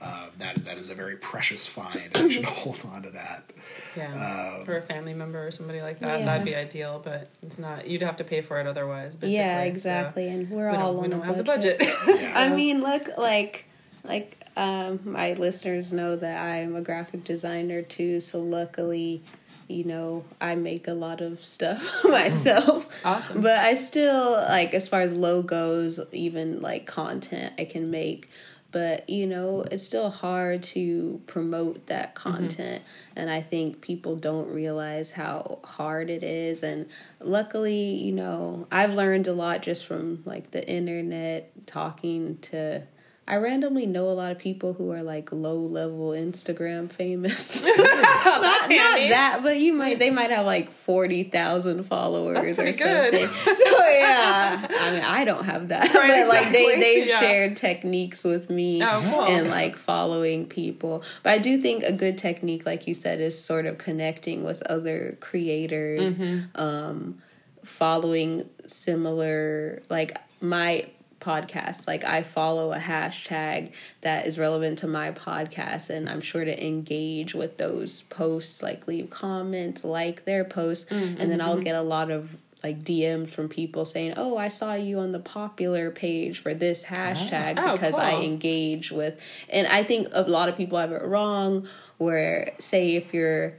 [0.00, 2.10] uh, that that is a very precious find.
[2.14, 3.50] I should hold on to that.
[3.96, 6.24] Yeah, Um, for a family member or somebody like that, Yeah.
[6.26, 7.00] that'd be ideal.
[7.04, 7.86] But it's not.
[7.88, 9.16] You'd have to pay for it otherwise.
[9.16, 10.28] Basically, yeah, so exactly.
[10.28, 11.78] and we're we all don't, we don't a have the budget.
[11.80, 12.20] budget.
[12.20, 12.32] Yeah.
[12.36, 13.64] I mean, look, like,
[14.04, 18.20] like um, my listeners know that I'm a graphic designer too.
[18.20, 19.22] So luckily,
[19.66, 23.04] you know, I make a lot of stuff myself.
[23.04, 23.40] Awesome.
[23.42, 28.28] But I still like, as far as logos, even like content, I can make.
[28.70, 32.30] But you know, it's still hard to promote that mm-hmm.
[32.30, 32.82] content,
[33.16, 36.62] and I think people don't realize how hard it is.
[36.62, 36.86] And
[37.20, 42.82] luckily, you know, I've learned a lot just from like the internet, talking to.
[43.28, 47.62] I randomly know a lot of people who are like low level Instagram famous.
[47.76, 52.54] not, not that, but you might they might have like forty thousand followers That's or
[52.62, 53.12] pretty good.
[53.12, 53.56] something.
[53.58, 57.20] So yeah, I mean I don't have that, Right, but like they they've Yeah.
[57.20, 59.24] shared techniques with me Oh, cool.
[59.24, 61.02] and like following people.
[61.22, 64.62] But I do think a good technique, like you said, is sort of connecting with
[64.62, 66.60] other creators, Mm-hmm.
[66.60, 67.18] um,
[67.62, 70.86] following similar like my
[71.28, 76.44] podcast like i follow a hashtag that is relevant to my podcast and i'm sure
[76.44, 81.54] to engage with those posts like leave comments like their posts mm, and then i'll
[81.54, 81.64] mm-hmm.
[81.64, 85.20] get a lot of like DMs from people saying, "Oh, I saw you on the
[85.20, 86.94] popular page for this ah.
[86.94, 88.22] hashtag Oh, because I cool.
[88.22, 91.68] engage with." And I think a lot of people have it wrong.
[91.98, 93.54] Where say if you're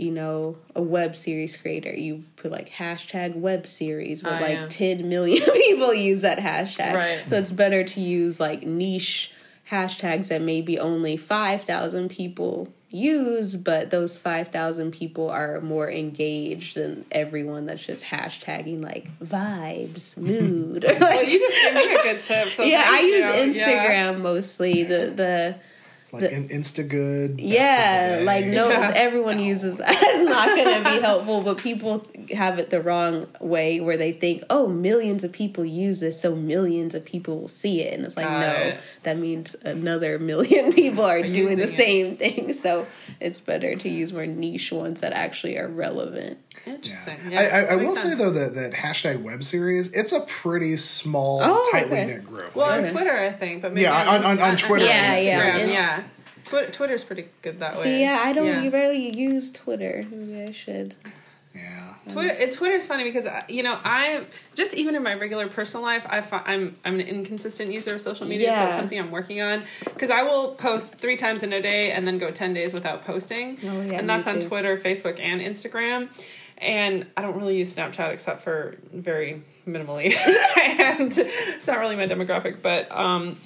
[0.00, 1.92] you know, a web series creator.
[1.92, 4.66] You put like hashtag web series, but Oh, ah, like yeah.
[4.68, 6.94] 10 million people use that hashtag.
[6.94, 7.22] Right.
[7.26, 9.32] So it's better to use like niche
[9.70, 17.04] hashtags that maybe only 5,000 people use, but those 5,000 people are more engaged than
[17.12, 20.84] everyone that's just hashtagging like vibes, mood.
[20.98, 22.48] well, you just gave me a good tip.
[22.48, 23.62] So yeah, I use you.
[23.62, 24.12] Instagram Yeah.
[24.12, 24.84] mostly.
[24.84, 25.56] The the
[26.10, 27.36] It's like in, Insta good.
[27.36, 28.92] best of the yeah, like no, Yeah.
[28.94, 29.90] everyone uses that.
[29.90, 34.12] It's not going to be helpful, but people have it the wrong way where they
[34.12, 38.04] think, oh, millions of people use this, so millions of people will see it, and
[38.06, 38.80] it's like, Got no, it.
[39.02, 41.68] that means another million people are doing the using it.
[41.68, 42.52] same thing.
[42.54, 42.86] So
[43.20, 46.38] it's better to use more niche ones that actually are relevant.
[46.66, 47.16] Interesting.
[47.30, 47.40] Yeah.
[47.40, 50.20] I, I, I that makes will say though that that hashtag web series it's a
[50.20, 52.06] pretty small, Oh, tightly okay.
[52.06, 52.54] knit group.
[52.54, 55.24] Well, Like, on Twitter, I think, but maybe Yeah, on- on- on Twitter, Yeah, Instagram,
[55.24, 55.66] yeah, yeah.
[55.66, 56.02] yeah.
[56.72, 57.82] Twitter's pretty good that way.
[57.82, 58.70] See, yeah, I don't Yeah.
[58.70, 60.02] barely use Twitter.
[60.10, 60.94] Maybe I should.
[61.54, 61.94] yeah.
[62.10, 65.82] Twitter, it, Twitter's funny because uh, you know I just even in my regular personal
[65.84, 68.66] life I fi- I'm I'm an inconsistent user of social media, so Yeah.
[68.68, 72.06] it's something I'm working on because I will post three times in a day and
[72.06, 74.40] then go ten days without posting, Oh, yeah, and that's on.
[74.40, 76.08] Twitter, Facebook, and Instagram.
[76.58, 80.14] And I don't really use Snapchat except for very minimally,
[80.56, 83.36] and it's not really my demographic, but um,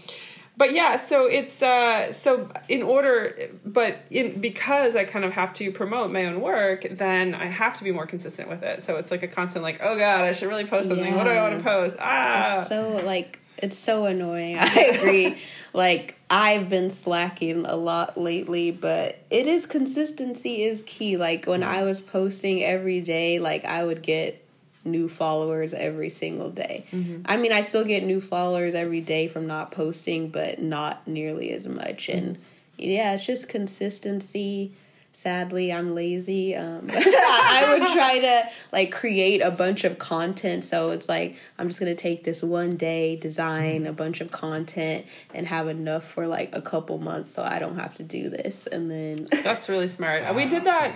[0.56, 5.52] but yeah so it's uh so in order but in because i kind of have
[5.52, 8.82] to promote my own work then i have to be more consistent with it.
[8.82, 11.16] So it's like a constant like oh god i should really post something.
[11.16, 11.96] What do i want to post?
[11.98, 12.60] Ah.
[12.60, 14.58] It's so like it's so annoying.
[14.60, 15.38] I agree.
[15.72, 21.18] like I've been slacking a lot lately, but it is consistency is key.
[21.18, 24.42] Like when I was posting every day, like I would get
[24.82, 26.86] new followers every single day.
[26.90, 27.22] Mm-hmm.
[27.26, 31.50] I mean, I still get new followers every day from not posting, but not nearly
[31.50, 32.08] as much.
[32.08, 32.42] And mm-hmm.
[32.78, 34.72] yeah, it's just consistency.
[35.14, 36.56] Sadly, I'm lazy.
[36.56, 40.64] Um, I would try to like create a bunch of content.
[40.64, 45.04] So it's like I'm just gonna take this one day, design a bunch of content,
[45.34, 48.66] and have enough for like a couple months, so I don't have to do this.
[48.66, 50.94] And then that's really smart we did that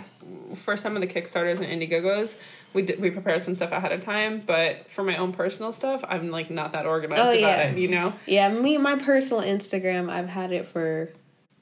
[0.57, 2.37] for some of the Kickstarters and Indiegogos,
[2.73, 4.43] we did, we prepared some stuff ahead of time.
[4.45, 7.63] But for my own personal stuff, I'm like not that organized Oh, about yeah.
[7.69, 7.79] it.
[7.79, 8.13] You know.
[8.27, 11.11] Yeah, me, my personal Instagram, I've had it for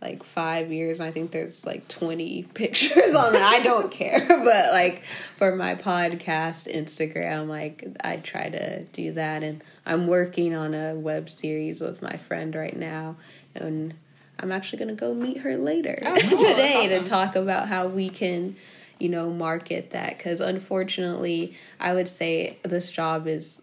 [0.05, 3.41] like five years, and I think there's like 20 pictures on it.
[3.41, 9.43] I don't care, but like for my podcast Instagram, like I try to do that,
[9.43, 13.17] and I'm working on a web series with my friend right now,
[13.55, 13.95] and
[14.39, 16.39] I'm actually gonna go meet her later Oh, cool.
[16.39, 18.57] today That's to talk about how we can.
[19.01, 23.61] You know, market that because unfortunately, I would say this job is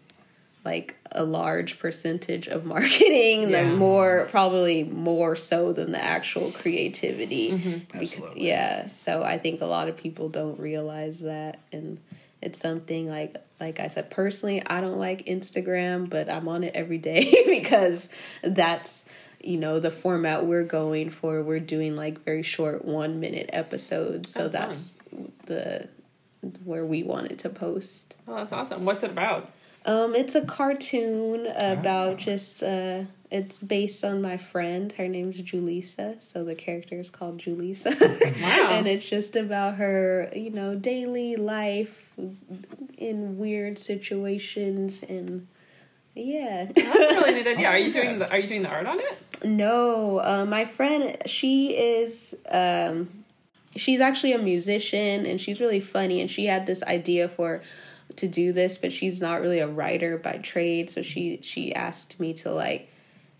[0.64, 3.62] like a large percentage of marketing Yeah.
[3.70, 7.78] the more probably more so than the actual creativity mm-hmm.
[7.78, 8.46] Because- Absolutely.
[8.46, 11.98] yeah so i think a lot of people don't realize that and
[12.40, 16.74] it's something like like i said personally i don't like instagram but i'm on it
[16.74, 18.08] every day because
[18.42, 19.04] that's
[19.42, 24.30] you know the format we're going for we're doing like very short one minute episodes
[24.32, 24.52] so Oh, fun.
[24.52, 24.98] that's
[25.46, 25.88] the
[26.64, 28.84] where we wanted to post Oh, that's awesome.
[28.84, 29.50] What's it about?
[29.84, 34.92] Um, it's a cartoon about just uh it's based on my friend.
[34.92, 37.92] Her name's Julisa, so the character is called Julisa.
[38.42, 38.70] Wow.
[38.72, 42.12] and it's just about her, you know, daily life
[42.98, 45.46] in weird situations and
[46.14, 46.66] yeah.
[46.74, 47.68] That's a really neat idea.
[47.68, 49.44] Are you doing the Are you doing the art on it?
[49.44, 53.24] No, uh, my friend, she is, um,
[53.74, 56.20] she's actually a musician and she's really funny.
[56.20, 57.62] And she had this idea for
[58.16, 60.90] to do this, but she's not really a writer by trade.
[60.90, 62.88] So she she asked me to like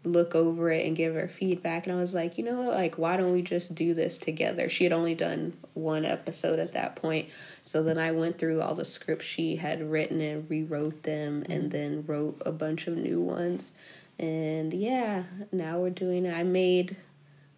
[0.04, 1.86] look over it and give her feedback.
[1.86, 4.68] And I was like, you know, like why don't we just do this together?
[4.68, 7.28] She had only done one episode at that point.
[7.62, 11.70] So then I went through all the scripts she had written and rewrote them, and
[11.70, 13.74] then wrote a bunch of new ones
[14.22, 16.34] and yeah, now we're doing it.
[16.34, 16.96] I made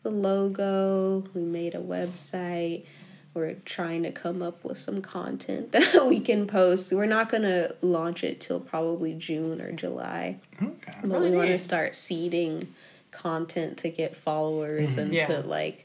[0.03, 2.87] the logo, we made a website.
[3.34, 6.92] We're trying to come up with some content that we can post.
[6.92, 10.72] We're not going to launch it till probably June or July, Okay.
[11.02, 12.62] but Really we want to start seeding
[13.10, 15.00] content to get followers mm-hmm.
[15.00, 15.26] and Yeah.
[15.26, 15.84] put like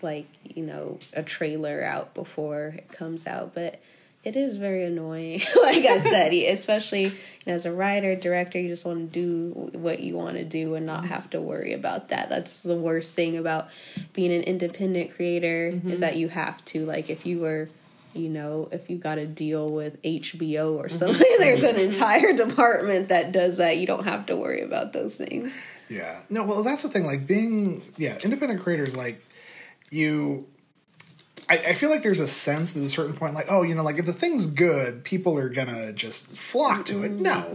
[0.00, 3.80] like, you know, a trailer out before it comes out, but
[4.28, 5.40] it is very annoying.
[5.62, 7.12] like I said, especially you
[7.46, 10.74] know, as a writer, director, you just want to do what you want to do
[10.74, 11.14] and not mm-hmm.
[11.14, 12.28] have to worry about that.
[12.28, 13.68] That's the worst thing about
[14.12, 15.96] being an independent creator is mm-hmm.
[16.00, 17.70] that you have to like if you were
[18.14, 20.96] you know, if you got a deal with HBO or mm-hmm.
[20.96, 23.78] something, there's an entire department that does that.
[23.78, 25.54] You don't have to worry about those things.
[25.88, 26.18] Yeah.
[26.28, 27.06] No, well, that's the thing.
[27.06, 29.24] Like being, yeah, independent creators, like
[29.90, 30.46] you.
[31.50, 33.74] I, I feel like there's a sense that at a certain point, like, oh, you
[33.74, 37.12] know, like if the thing's good, people are gonna just flock to it.
[37.12, 37.48] No,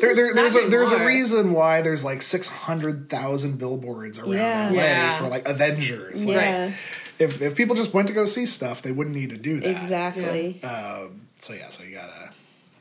[0.00, 4.32] there, there, there's a there's a reason why there's like six hundred thousand billboards around
[4.34, 4.68] Yeah.
[4.70, 5.18] LA Yeah.
[5.18, 6.24] for like Avengers.
[6.26, 6.72] Like, Yeah,
[7.18, 9.70] if if people just went to go see stuff, they wouldn't need to do that.
[9.70, 10.62] exactly.
[10.62, 12.32] Um, so yeah, so you gotta,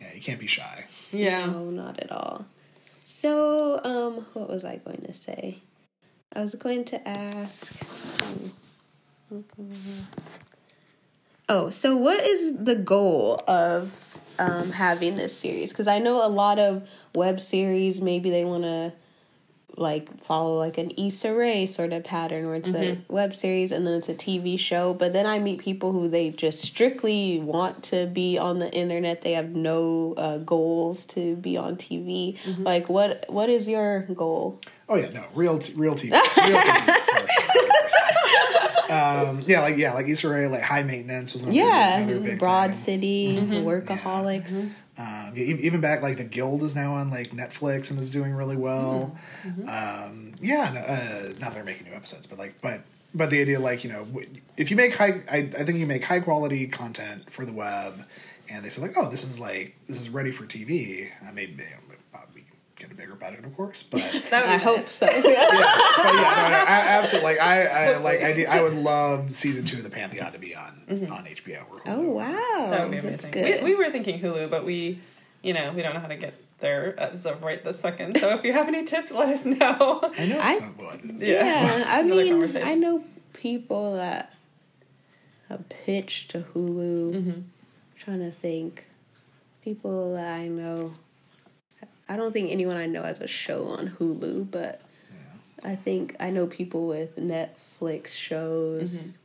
[0.01, 0.85] yeah, you can't be shy.
[1.11, 1.45] Yeah.
[1.45, 2.45] No, not at all.
[3.05, 5.59] So, um, what was I going to say?
[6.33, 7.73] I was going to ask.
[11.49, 13.91] Oh, so what is the goal of
[14.37, 15.71] um, having this series?
[15.71, 18.93] Because I know a lot of web series, maybe they want to
[19.75, 23.87] like follow like an Issa Rae sort of pattern where it's a web series and
[23.87, 24.93] then it's a TV show.
[24.93, 29.21] But then I meet people who they just strictly want to be on the internet.
[29.21, 32.37] They have no uh, goals to be on TV.
[32.63, 34.59] Like what what is your goal?
[34.87, 36.95] Oh yeah, no, real t- real TV, real TV for sure.
[36.95, 37.08] 100%.
[38.89, 42.39] Um, yeah, like yeah, like Issa Rae, like High Maintenance was another, Yeah, another big
[42.39, 42.83] Broad thing.
[42.99, 44.81] City, Workaholics.
[44.97, 48.09] Um, yeah, e- even back like the Guild is now on like Netflix and is
[48.09, 49.15] doing really well.
[49.45, 49.69] Mm-hmm.
[49.69, 52.81] Um, yeah, no, uh, now they're making new episodes, but like, but
[53.13, 54.05] but the idea like you know
[54.57, 58.05] if you make high, I, I think you make high quality content for the web,
[58.49, 61.09] and they say like, oh, this is like this is ready for TV.
[61.27, 61.51] I made.
[61.51, 61.88] you know, probably
[62.79, 64.01] get a bigger budget, of course, but.
[64.29, 64.93] That would I be hope nice.
[64.95, 65.05] so.
[65.07, 65.39] but yeah, no, no,
[66.67, 67.29] I, absolutely.
[67.35, 70.55] Like I, I like I, I would love season two of the Pantheon to be
[70.55, 71.63] on on HBO.
[71.71, 71.81] Or Hulu.
[71.87, 73.31] oh wow, That would be amazing.
[73.31, 73.63] good.
[73.63, 74.99] We, we were thinking Hulu, but we,
[75.41, 78.17] you know, we don't know how to get there as of right this second.
[78.19, 80.01] So if you have any tips, let us know.
[80.17, 81.15] I know I- someone.
[81.19, 81.43] Yeah.
[81.45, 82.57] Yeah, I mean.
[82.57, 84.33] I know people that
[85.47, 87.13] have pitched to Hulu.
[87.15, 87.41] Mm-hmm.
[87.97, 88.85] trying to think,
[89.63, 90.93] people that I know.
[92.09, 94.81] I don't think anyone I know has a show on Hulu, but
[95.63, 99.17] I think I know people with Netflix shows,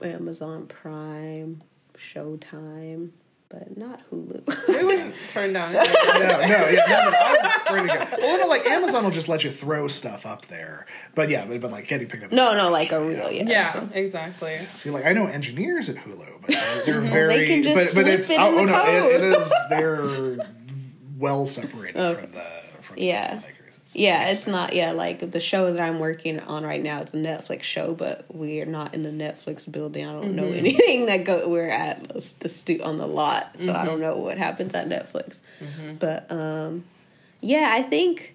[0.00, 0.06] Mm-hmm.
[0.06, 1.62] Amazon Prime,
[1.96, 3.10] Showtime,
[3.48, 4.68] but not Hulu.
[4.68, 5.72] We wouldn't turn down.
[5.72, 8.18] no, no, yeah, no, no, I'm pretty good.
[8.20, 11.60] Well, no, like Amazon will just let you throw stuff up there, but yeah, but,
[11.60, 12.32] but like getting picked up.
[12.32, 13.44] no, no, like a real yeah.
[13.46, 14.58] Yeah, exactly.
[14.74, 17.46] See, like I know engineers at Hulu, but they're, they're very.
[17.46, 19.52] can just but but it's it in oh, the oh, no, it, it code.
[19.70, 20.53] they're
[21.16, 22.46] well separated from the
[22.82, 23.36] from Yeah.
[23.36, 23.42] the.
[23.68, 24.74] It's Yeah, it's not.
[24.74, 28.24] Yeah, like the show that I'm working on right now, it's a Netflix show, but
[28.28, 30.06] we're not in the Netflix building.
[30.06, 30.58] I don't know mm-hmm.
[30.58, 31.48] anything that go.
[31.48, 34.02] We're at the stu- on the lot, so I don't mm-hmm.
[34.02, 35.40] know what happens at Netflix.
[35.60, 35.94] Mm-hmm.
[35.96, 36.84] But um,
[37.40, 38.34] yeah, I think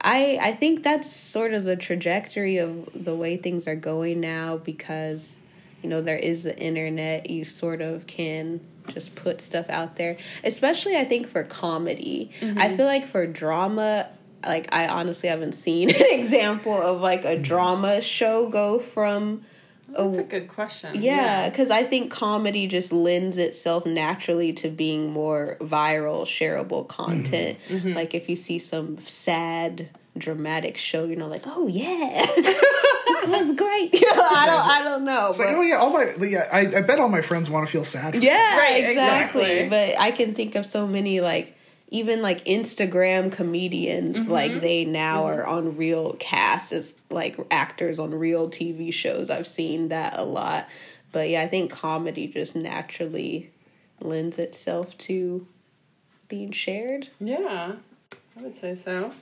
[0.00, 4.56] I I think that's sort of the trajectory of the way things are going now
[4.56, 5.40] because
[5.82, 7.30] you know there is the internet.
[7.30, 8.60] You sort of can
[8.92, 12.30] just put stuff out there, especially I think for comedy.
[12.40, 12.76] I mm-hmm.
[12.76, 14.10] feel like for drama.
[14.44, 19.42] Like I honestly haven't seen an example of like a drama show go from
[19.88, 21.02] That's a good question.
[21.02, 27.58] yeah, because I think comedy just lends itself naturally to being more viral, shareable content.
[27.58, 27.76] Mm-hmm.
[27.76, 27.96] Mm-hmm.
[27.96, 29.88] Like if you see some sad,
[30.18, 33.90] dramatic show, you know, like, oh yeah, this was great.
[33.94, 35.28] I don't, I don't know.
[35.28, 37.72] It's like, oh yeah, all my yeah, I, I bet all my friends want to
[37.72, 38.14] feel sad.
[38.14, 39.42] For yeah, Right, exactly.
[39.42, 39.68] exactly.
[39.68, 41.54] But I can think of so many like
[41.90, 44.30] even like Instagram comedians Mm-hmm.
[44.32, 49.30] like they now are on real casts as like actors on real TV shows.
[49.30, 50.68] I've seen that a lot.
[51.12, 53.50] But yeah, I think comedy just naturally
[54.00, 55.46] lends itself to
[56.28, 57.08] being shared.
[57.18, 57.72] Yeah,
[58.38, 59.12] I would say so.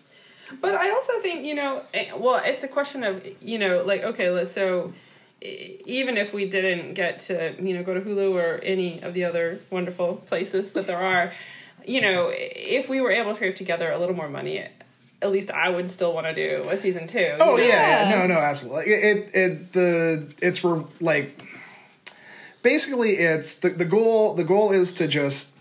[0.61, 4.03] But I also think, you know, eh, well, it's a question of, you know, like,
[4.03, 4.93] okay, let's, so
[5.43, 9.25] even if we didn't get to, you know, go to Hulu or any of the
[9.25, 11.33] other wonderful places that there are,
[11.85, 14.67] you know, if we were able to scrape together a little more money,
[15.23, 17.33] at least I would still want to do a season two.
[17.41, 18.19] Oh yeah, Yeah.
[18.19, 18.93] no, no, absolutely.
[18.93, 21.43] It, it, it the it's re- like
[22.63, 24.35] basically it's the the goal.
[24.35, 25.56] The goal is to just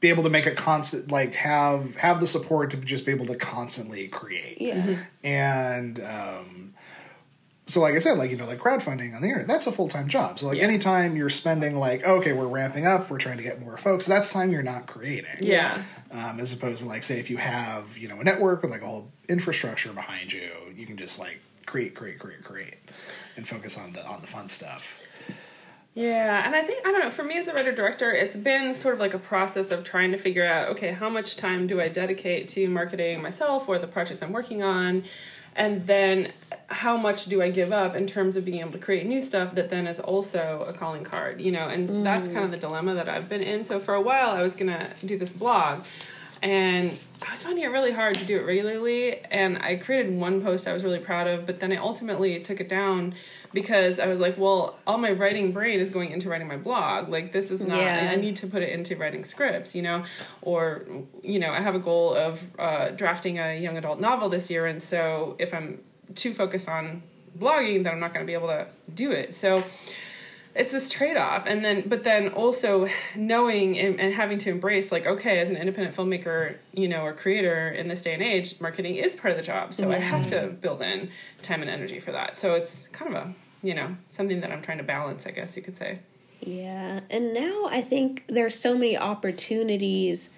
[0.00, 3.26] be able to make a constant like have have the support to just be able
[3.26, 4.60] to constantly create.
[4.60, 4.96] Yeah.
[5.24, 6.74] and um,
[7.66, 9.88] so like I said, like you know, like crowdfunding on the internet, that's a full
[9.88, 10.38] time job.
[10.38, 10.64] So like Yeah.
[10.64, 14.30] anytime you're spending like okay, we're ramping up, we're trying to get more folks, that's
[14.32, 15.36] time you're not creating.
[15.40, 15.82] Yeah.
[16.10, 18.82] Um, as opposed to like say if you have you know a network with like
[18.82, 22.76] a whole infrastructure behind you, you can just like create, create, create, create,
[23.36, 25.02] and focus on the on the fun stuff.
[25.98, 27.10] Yeah, and I think I don't know.
[27.10, 30.12] For me as a writer director, it's been sort of like a process of trying
[30.12, 33.88] to figure out okay, how much time do I dedicate to marketing myself or the
[33.88, 35.02] projects I'm working on,
[35.56, 36.32] and then
[36.68, 39.56] how much do I give up in terms of being able to create new stuff
[39.56, 41.68] that then is also a calling card, you know?
[41.68, 42.32] And that's mm.
[42.34, 43.64] kind of the dilemma that I've been in.
[43.64, 45.82] So for a while, I was gonna do this blog.
[46.42, 46.96] And
[47.26, 49.24] I was finding it really hard to do it regularly.
[49.24, 52.60] And I created one post I was really proud of, but then I ultimately took
[52.60, 53.14] it down
[53.52, 57.08] because I was like, well, all my writing brain is going into writing my blog.
[57.08, 58.10] Like, this is not, Yeah.
[58.12, 60.04] I need to put it into writing scripts, you know?
[60.42, 60.84] Or,
[61.22, 64.66] you know, I have a goal of uh, drafting a young adult novel this year.
[64.66, 65.80] And so if I'm
[66.14, 67.02] too focused on
[67.38, 69.34] blogging, then I'm not going to be able to do it.
[69.34, 69.64] So,
[70.54, 71.44] it's this trade-off.
[71.46, 75.56] And then but then also knowing and, and having to embrace like okay as an
[75.56, 79.36] independent filmmaker you know or creator in this day and age marketing is part of
[79.36, 79.74] the job.
[79.74, 80.56] So i have to mm-hmm.
[80.56, 81.10] build in
[81.42, 82.36] time and energy for that.
[82.36, 85.56] So it's kind of a you know something that i'm trying to balance i guess
[85.56, 86.00] you could say.
[86.40, 90.28] Yeah, and now I think there's so many opportunities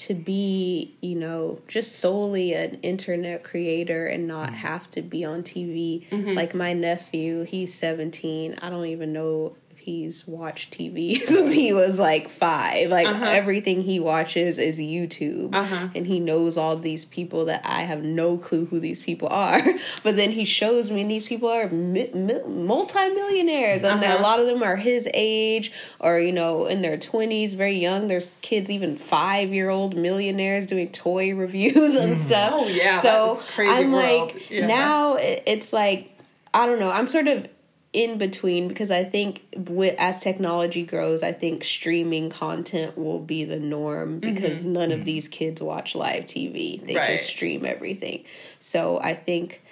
[0.00, 4.56] to be, you know, just solely an internet creator and not mm-hmm.
[4.56, 6.08] have to be on TV.
[6.08, 6.32] Mm-hmm.
[6.32, 8.58] Like my nephew, he's 17.
[8.62, 9.56] I don't even know
[9.90, 12.88] he's watched TV since he was like 5.
[12.90, 15.54] Like everything he watches is YouTube.
[15.54, 15.88] Uh-huh.
[15.94, 19.62] And he knows all these people that I have no clue who these people are.
[20.02, 24.22] but then he shows me these people are mi- mi- multimillionaires and they're- a Uh-huh.
[24.22, 28.36] lot of them are his age or you know in their 20s very young there's
[28.42, 33.92] kids even five year old millionaires doing toy reviews and stuff Oh, yeah, so i'm
[33.92, 34.32] world.
[34.34, 34.66] like Yeah.
[34.66, 36.10] now it's like
[36.52, 37.46] i don't know i'm sort of
[37.92, 43.44] in between because i think with, as technology grows i think streaming content will be
[43.44, 44.34] the norm mm-hmm.
[44.34, 47.18] because none of these kids watch live tv they Right.
[47.18, 48.24] just stream everything
[48.60, 49.62] so i think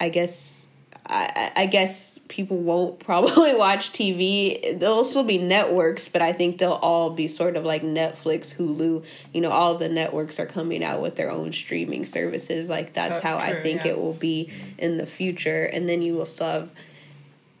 [0.00, 0.66] I guess
[1.06, 4.78] I, I guess people won't probably watch TV.
[4.78, 9.04] There'll still be networks, but I think they'll all be sort of like Netflix, Hulu.
[9.34, 12.68] You know, all the networks are coming out with their own streaming services.
[12.68, 13.92] Like that's how I think yeah.
[13.92, 15.64] it will be in the future.
[15.64, 16.70] And then you will still have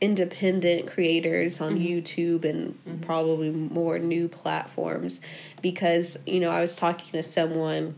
[0.00, 1.84] independent creators on mm-hmm.
[1.84, 3.00] YouTube and mm-hmm.
[3.02, 5.20] probably more new platforms
[5.62, 7.94] because you know I was talking to someone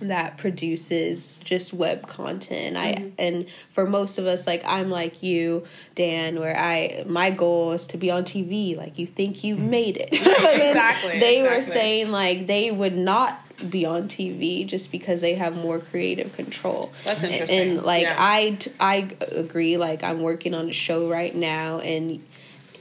[0.00, 2.76] that produces just web content.
[2.76, 3.08] I mm-hmm.
[3.18, 7.86] and for most of us like I'm like you, Dan, where I my goal is
[7.88, 8.76] to be on TV.
[8.76, 10.10] Like you think you've made it.
[10.66, 13.40] Exactly, They were saying like they would not
[13.70, 16.92] be on TV just because they have more creative control.
[17.04, 17.76] That's interesting.
[17.76, 18.16] And like Yeah.
[18.18, 22.22] I agree like I'm working on a show right now and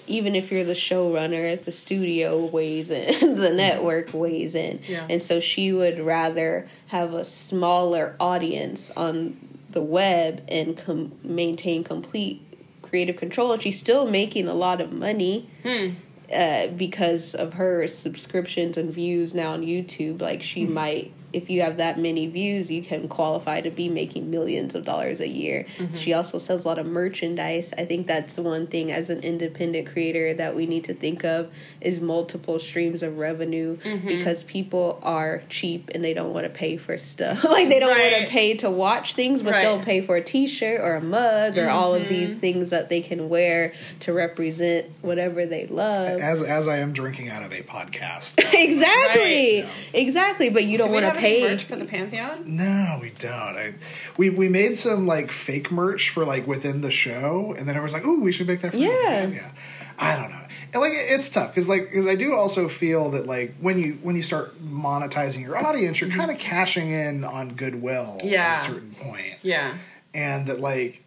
[0.08, 4.80] even if you're the showrunner, the studio weighs in, the network weighs in.
[4.88, 5.08] Yeah.
[5.10, 9.38] And so she would rather have a smaller audience on
[9.72, 12.42] the web and com- maintain complete
[12.82, 13.52] creative control.
[13.52, 15.92] And she's still making a lot of money hmm.
[16.32, 20.22] Uh, because of her subscriptions and views now on YouTube.
[20.22, 24.32] Like she might, if you have that many views, you can qualify to be making
[24.32, 25.66] millions of dollars a year.
[25.78, 25.94] Mm-hmm.
[25.94, 27.74] She also sells a lot of merchandise.
[27.78, 31.52] I think that's one thing as an independent creator that we need to think of
[31.82, 34.08] is multiple streams of revenue mm-hmm.
[34.08, 37.44] because people are cheap and they don't want to pay for stuff.
[37.44, 39.62] like they don't want to pay to watch things, but Right.
[39.64, 42.40] they'll pay for a T-shirt or a mug or all of these mm-hmm.
[42.40, 46.20] things that they can wear to represent whatever they love.
[46.20, 48.36] As as I am drinking out of a podcast.
[48.54, 49.70] exactly, Right.
[49.94, 50.50] exactly.
[50.50, 51.48] But you Do don't we want to have any pay.
[51.50, 52.44] merch for the Pantheon?
[52.56, 53.32] No, we don't.
[53.32, 53.74] I,
[54.18, 57.80] we we made some like fake merch for like within the show, and then I
[57.82, 58.90] was like, "Ooh, we should make that." For Yeah.
[59.02, 59.52] yeah, yeah.
[59.98, 60.42] I don't know.
[60.74, 63.98] And like it's tough because like because I do also feel that like when you
[64.02, 68.20] when you start monetizing your audience, you're kind of cashing in on goodwill.
[68.24, 68.54] Yeah.
[68.54, 69.74] at a certain point, Yeah.
[70.14, 71.04] and that like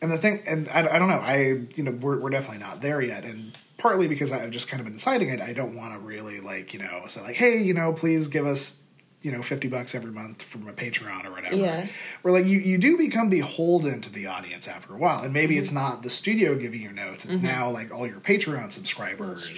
[0.00, 2.80] and the thing and I, I don't know I you know we're we're definitely not
[2.80, 5.92] there yet, and partly because I've just kind of been deciding it, I don't want
[5.94, 8.76] to really like you know say like hey you know please give us
[9.22, 11.56] you know 50 bucks every month from a patreon or whatever.
[11.56, 11.86] Yeah.
[12.22, 15.22] where like you, you do become beholden to the audience after a while.
[15.22, 15.78] And maybe it's mm-hmm.
[15.78, 17.24] not the studio giving you notes.
[17.24, 17.46] It's mm-hmm.
[17.46, 19.48] now like all your patreon subscribers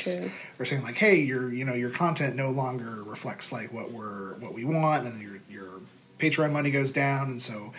[0.59, 4.35] are saying like hey your you know your content no longer reflects like what we're
[4.35, 5.81] what we want and your your
[6.19, 7.31] patreon money goes down.
[7.31, 7.73] And so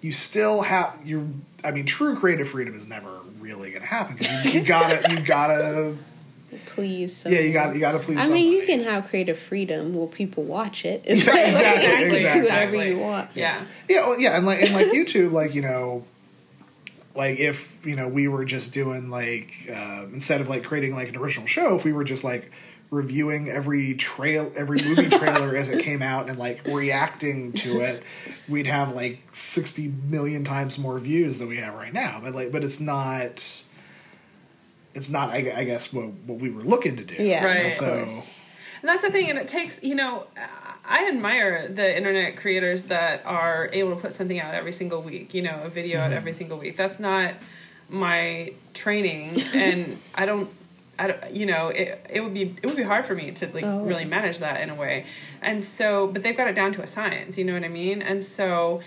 [0.00, 1.26] you still have your
[1.64, 5.94] i mean true creative freedom is never really gonna happen you, you gotta you gotta
[6.78, 9.94] Please, yeah you gotta you gotta please I mean, you can have creative freedom.
[9.94, 11.02] Will people watch it?
[11.06, 12.40] It's Yeah, like, exactly, you can exactly.
[12.40, 12.88] do whatever Exactly.
[12.90, 13.30] you want.
[13.34, 13.64] Yeah.
[13.88, 16.04] Yeah, well, yeah, and like and like YouTube, like you know,
[17.16, 21.08] like if you know we were just doing like uh, instead of like creating like
[21.08, 22.52] an original show, if we were just like
[22.90, 28.02] reviewing every trail, every movie trailer as it came out and like reacting to it,
[28.48, 32.20] we'd have like sixty million times more views than we have right now.
[32.22, 33.62] But like, but it's not.
[34.98, 37.14] It's not, I, I guess, what what we were looking to do.
[37.14, 37.66] Yeah, Right.
[37.66, 38.06] of So.
[38.80, 40.26] And that's the thing, and it takes, you know,
[40.84, 45.34] I admire the internet creators that are able to put something out every single week,
[45.34, 46.16] you know, a video out mm-hmm.
[46.18, 46.76] every single week.
[46.76, 47.34] That's not
[47.88, 50.48] my training, and I don't,
[50.98, 53.46] I don't, you know, it, it would be, it would be hard for me to
[53.48, 53.82] like Oh.
[53.84, 55.06] really manage that in a way.
[55.42, 58.00] And so, but they've got it down to a science, you know what I mean?
[58.02, 58.80] And so,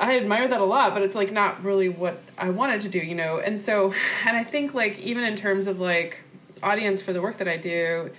[0.00, 2.98] I admire that a lot, but it's like not really what I wanted to do,
[2.98, 3.38] you know.
[3.38, 3.92] And so,
[4.26, 6.18] and I think like even in terms of like
[6.62, 8.10] audience for the work that I do,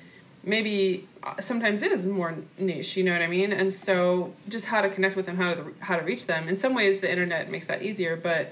[0.44, 3.54] maybe uh, sometimes it is more niche, you know what I mean?
[3.54, 6.50] And so, just how to connect with them, how to how to reach them.
[6.50, 8.52] In some ways, the internet makes that easier, but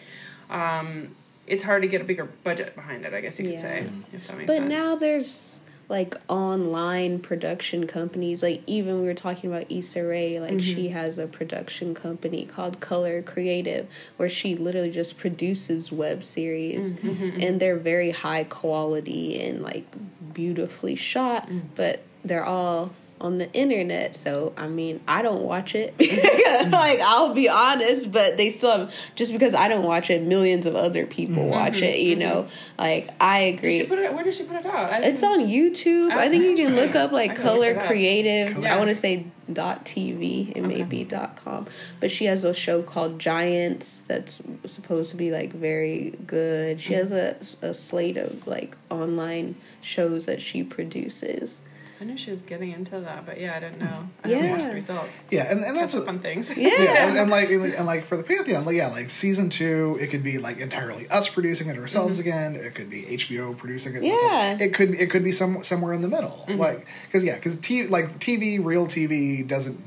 [0.49, 1.15] um,
[1.47, 3.13] it's hard to get a bigger budget behind it.
[3.13, 3.61] I guess you could Yeah.
[3.61, 4.69] say, if that makes But sense.
[4.69, 5.60] now there's
[5.91, 8.41] like online production companies.
[8.41, 10.39] Like even we were talking about Issa Rae.
[10.39, 10.93] Like she Mm-hmm.
[10.93, 13.85] has a production company called Color Creative,
[14.17, 19.85] where she literally just produces web series, Mm-hmm, and they're very high quality and like
[20.33, 21.47] beautifully shot.
[21.49, 21.61] Mm.
[21.75, 24.15] But they're all on the internet.
[24.15, 25.95] So I mean, I don't watch it.
[26.51, 26.73] Mm-hmm.
[26.73, 30.65] like I'll be honest, but they still have just because I don't watch it, millions
[30.65, 31.51] of other people mm-hmm.
[31.51, 31.99] watch it.
[31.99, 32.81] You know, mm-hmm.
[32.81, 33.83] like I Did agree.
[33.85, 35.03] put it, where did she put it out?
[35.03, 36.11] It's on YouTube.
[36.11, 37.79] I think you can look up like I Color.
[37.87, 38.57] Creative.
[38.57, 38.75] Yeah.
[38.75, 40.51] I want to say dot TV.
[40.55, 41.67] It may be dot com.
[41.99, 46.81] But she has a show called Giants that's supposed to be like very good.
[46.81, 47.13] She mm-hmm.
[47.13, 51.61] has a, a slate of like online shows that she produces.
[52.01, 54.09] I knew she was getting into that, but yeah, I didn't know.
[54.23, 54.35] I Yeah.
[54.37, 55.09] haven't watched the results.
[55.29, 56.49] yeah, and, and that's That's a, fun things.
[56.57, 56.69] Yeah.
[56.81, 60.07] yeah, and, and like and like for the Pantheon, like yeah, like season two, it
[60.07, 62.55] could be like entirely us producing it ourselves again.
[62.55, 64.01] It could be HBO producing it.
[64.01, 64.17] with us.
[64.19, 64.33] Mm-hmm.
[64.33, 64.53] Yeah.
[64.53, 64.61] Mm-hmm.
[64.63, 67.85] it could it could be some somewhere in the middle, like because yeah, because t-
[67.87, 69.79] like TV, real TV doesn't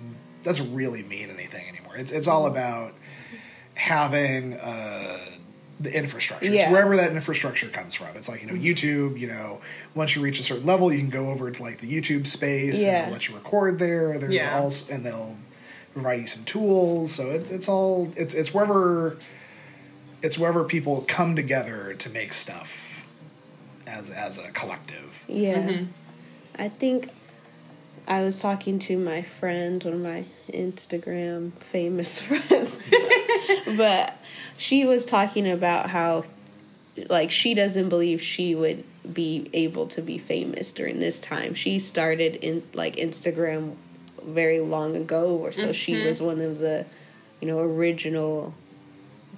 [0.45, 1.97] doesn't really mean anything anymore.
[1.97, 2.37] It's it's Mm-hmm.
[2.37, 2.93] all about
[3.75, 5.19] having uh,
[5.81, 6.67] the infrastructure, Yeah.
[6.67, 8.09] so wherever that infrastructure comes from.
[8.17, 9.19] It's like you know YouTube.
[9.19, 9.61] You know,
[9.95, 12.83] once you reach a certain level, you can go over to like the YouTube space
[12.83, 14.17] and they'll let you record there.
[14.19, 14.59] There's Yeah.
[14.59, 15.37] also and they'll
[15.93, 17.13] provide you some tools.
[17.13, 19.17] So it's it's all it's it's wherever
[20.23, 23.03] it's wherever people come together to make stuff
[23.87, 25.23] as as a collective.
[25.29, 25.59] Yeah.
[25.59, 25.85] Mm-hmm.
[26.57, 27.09] I think
[28.07, 32.87] I was talking to my friend, one of my Instagram famous friends,
[33.77, 34.17] but
[34.59, 36.25] she was talking about how,
[37.09, 41.55] like, she doesn't believe she would be able to be famous during this time.
[41.55, 43.77] She started in like Instagram
[44.23, 46.07] very long ago, or so she mm-hmm.
[46.07, 46.87] was one of the,
[47.41, 48.55] you know, original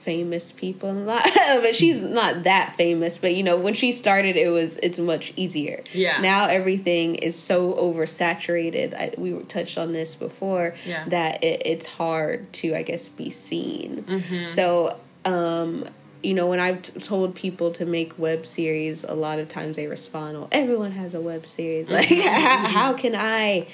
[0.07, 2.14] famous people but she's mm-hmm.
[2.14, 3.18] not that famous.
[3.18, 5.82] But you know, when she started, it was it's much easier.
[5.92, 6.20] Yeah.
[6.20, 8.94] Now everything is so oversaturated.
[8.94, 10.76] I, we were touched on this before.
[10.86, 11.07] Yeah.
[11.09, 14.04] That it, it's hard to, I guess, be seen.
[14.04, 14.54] Mm-hmm.
[14.54, 15.84] So, um,
[16.22, 19.74] you know, when I've t- told people to make web series, a lot of times
[19.74, 21.90] they respond, "Well, everyone has a web series.
[21.96, 23.66] Like, how, how can I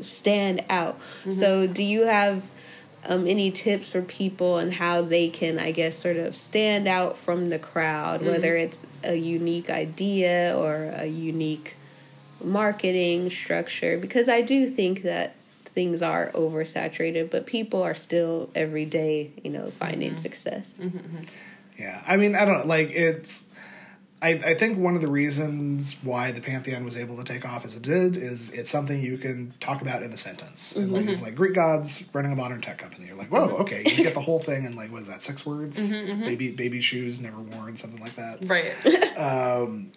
[0.00, 2.42] stand out?" So, do you have
[3.08, 7.16] um, any tips for people and how they can, I guess, sort of stand out
[7.16, 8.30] from the crowd, mm-hmm.
[8.30, 11.76] whether it's a unique idea or a unique
[12.42, 13.98] marketing structure?
[13.98, 15.34] Because I do think that
[15.64, 20.18] things are oversaturated, but people are still every day, you know, finding mm-hmm.
[20.18, 20.78] success.
[20.80, 21.24] Mm-hmm,
[21.78, 22.66] yeah, I mean, I don't.
[22.66, 23.42] Like it's,
[24.22, 27.64] I I think one of the reasons why the Pantheon was able to take off
[27.64, 30.74] as it did is it's something you can talk about in a sentence.
[30.74, 31.24] And like it's mm-hmm.
[31.24, 33.06] like Greek gods running a modern tech company.
[33.06, 33.62] You're like, whoa, mm-hmm.
[33.62, 35.78] okay, you get the whole thing in like what is that six words?
[35.78, 38.46] Mm-hmm, baby baby shoes never worn, something like that.
[38.46, 38.72] Right.
[39.16, 39.92] Um,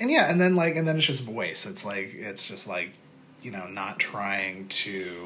[0.00, 1.66] and yeah, and then like and then it's just voice.
[1.66, 2.90] It's like it's just like
[3.42, 5.20] you know not trying to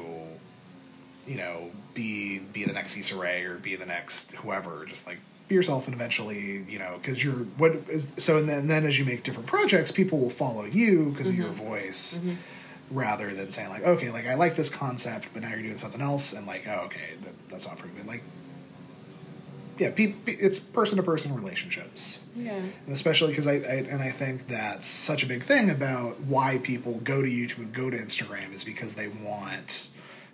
[1.25, 4.85] you know be be the next Issa Rae or be the next whoever.
[4.85, 5.17] Just like
[5.49, 8.99] yourself and eventually you know because you're what is so and then, and then as
[8.99, 11.67] you make different projects, people will follow you because of your mm-hmm.
[11.67, 12.17] voice.
[12.17, 12.35] Mm-hmm.
[12.89, 15.99] Rather than saying like, okay, like I like this concept, but now you're doing something
[15.99, 18.01] else, and like, oh, okay, that, that's not for me.
[18.05, 18.23] Like,
[19.77, 22.53] yeah, pe- pe- it's person to person relationships Yeah.
[22.53, 26.59] and especially because I, I and I think that's such a big thing about why
[26.59, 29.89] people go to YouTube and go to Instagram is because they want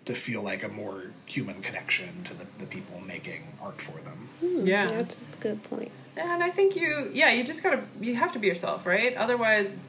[0.05, 4.29] to feel like a more human connection to the, the people making art for them.
[4.41, 4.85] Yeah.
[4.85, 5.91] That's, that's a good point.
[6.17, 9.15] And I think you, yeah, you just gotta, you have to be yourself, right?
[9.15, 9.87] Otherwise,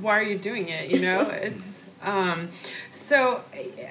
[0.00, 0.90] why are you doing it?
[0.90, 2.48] You know, it's, um,
[2.90, 3.42] so,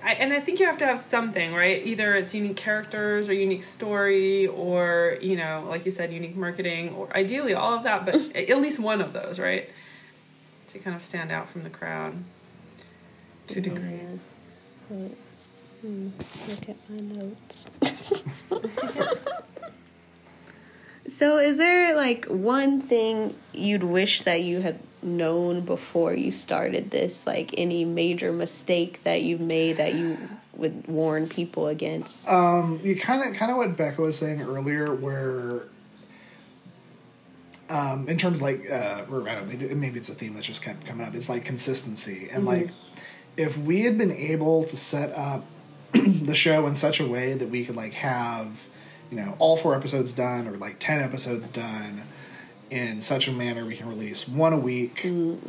[0.03, 1.85] I, and I think you have to have something, right?
[1.85, 6.95] Either it's unique characters or unique story or, you know, like you said, unique marketing
[6.95, 9.69] or ideally all of that, but at least one of those, right?
[10.69, 12.15] To kind of stand out from the crowd
[13.47, 13.81] to a degree.
[13.81, 14.17] Yeah.
[14.89, 15.11] But,
[15.81, 16.09] hmm,
[16.49, 17.69] look at my notes.
[21.07, 26.91] so, is there like one thing you'd wish that you had known before you started
[26.91, 27.27] this?
[27.27, 30.17] Like any major mistake that you've made that you
[30.53, 32.27] would warn people against?
[32.27, 35.63] Um, you kind of kind of what Becca was saying earlier, where
[37.69, 40.47] um, in terms of like uh, or I don't know, maybe it's a theme that's
[40.47, 41.13] just kept coming up.
[41.13, 42.69] Is like consistency and like
[43.37, 45.45] if we had been able to set up
[45.93, 48.65] the show in such a way that we could like have
[49.09, 52.03] you know all four episodes done or like 10 episodes done
[52.69, 55.39] in such a manner we can release one a week mm.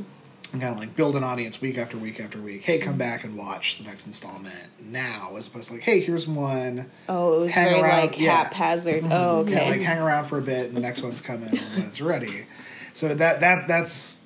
[0.53, 3.24] and kind of like build an audience week after week after week hey come back
[3.24, 7.41] and watch the next installment now as opposed to like hey here's one oh, it
[7.41, 8.45] was hang very around, like yeah.
[8.45, 9.03] haphazard.
[9.03, 9.12] Mm-hmm.
[9.12, 9.53] Oh, okay.
[9.53, 12.47] yeah like hang around for a bit and the next one's coming when it's ready
[12.93, 14.20] so that that that's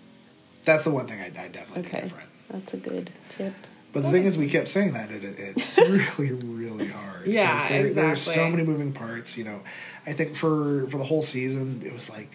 [0.64, 2.02] that's the one thing i, I definitely okay.
[2.02, 3.54] different That's a good tip.
[3.92, 5.78] But the thing is, we kept saying that it, it, it's
[6.18, 7.26] really, really hard.
[7.26, 9.36] Yeah, there, There's so many moving parts.
[9.36, 9.60] You know,
[10.06, 12.30] I think for for the whole season, it was like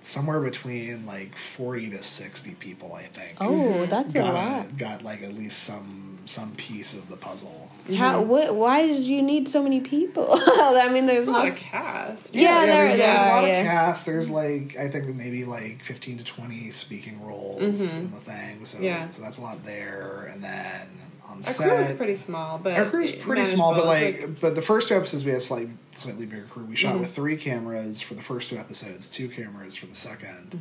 [0.00, 2.94] somewhere between like forty to sixty people.
[2.94, 3.36] I think.
[3.40, 4.76] Oh, that's a got lot.
[4.78, 7.70] got like at least some some piece of the puzzle.
[7.96, 8.20] How?
[8.22, 8.54] What?
[8.54, 10.26] Why did you need so many people?
[10.30, 11.52] I mean, there's a lot not.
[11.54, 12.34] of cast.
[12.34, 14.06] Yeah, there- there's, there there's a lot are, of cast.
[14.06, 17.60] There's like I think maybe like fifteen to twenty speaking roles
[17.96, 18.64] in the thing.
[18.64, 18.84] So Mm-hmm.
[18.84, 19.08] Yeah.
[19.08, 20.28] so that's a lot there.
[20.32, 20.88] And then
[21.26, 24.54] on Our set, crew was pretty small, but Our crew's pretty small, but like, but
[24.54, 26.64] the first two episodes we had slight, slightly bigger crew.
[26.64, 30.60] We shot with three cameras for the first two episodes, two cameras for the 2nd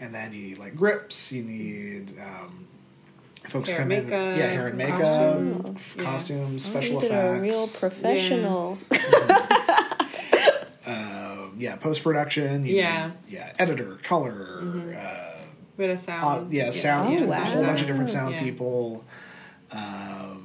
[0.00, 1.32] and then you need like grips.
[1.32, 2.66] You need um,
[3.48, 5.74] folks Hair come and in, makeup, yeah, hair and makeup, costume.
[5.76, 6.02] f- Yeah.
[6.04, 8.78] costumes, Oh, special you did effects, a real professional.
[10.86, 13.12] um, yeah, post production, Yeah.
[13.28, 15.42] yeah, editor, color, uh,
[15.76, 16.52] bit of uh, sound.
[16.52, 18.42] yeah, sound, Oh, a whole bunch of different sound Yeah.
[18.42, 19.04] people.
[19.70, 20.37] Um,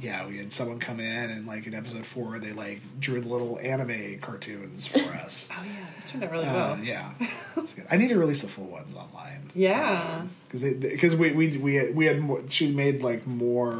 [0.00, 3.28] yeah, we had someone come in and like in episode four, they like drew the
[3.28, 5.48] little anime cartoons for us.
[5.50, 6.78] Oh yeah, this turned out really Uh, well.
[6.80, 7.12] yeah,
[7.56, 7.86] That's good.
[7.90, 9.50] I need to release the full ones online.
[9.54, 10.22] Yeah.
[10.46, 13.74] because they because we we we had, we had more, she made like more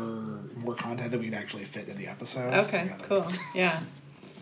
[0.56, 2.52] more content that we'd actually fit in the episode.
[2.64, 3.26] Okay, we gotta- cool.
[3.54, 3.80] Yeah.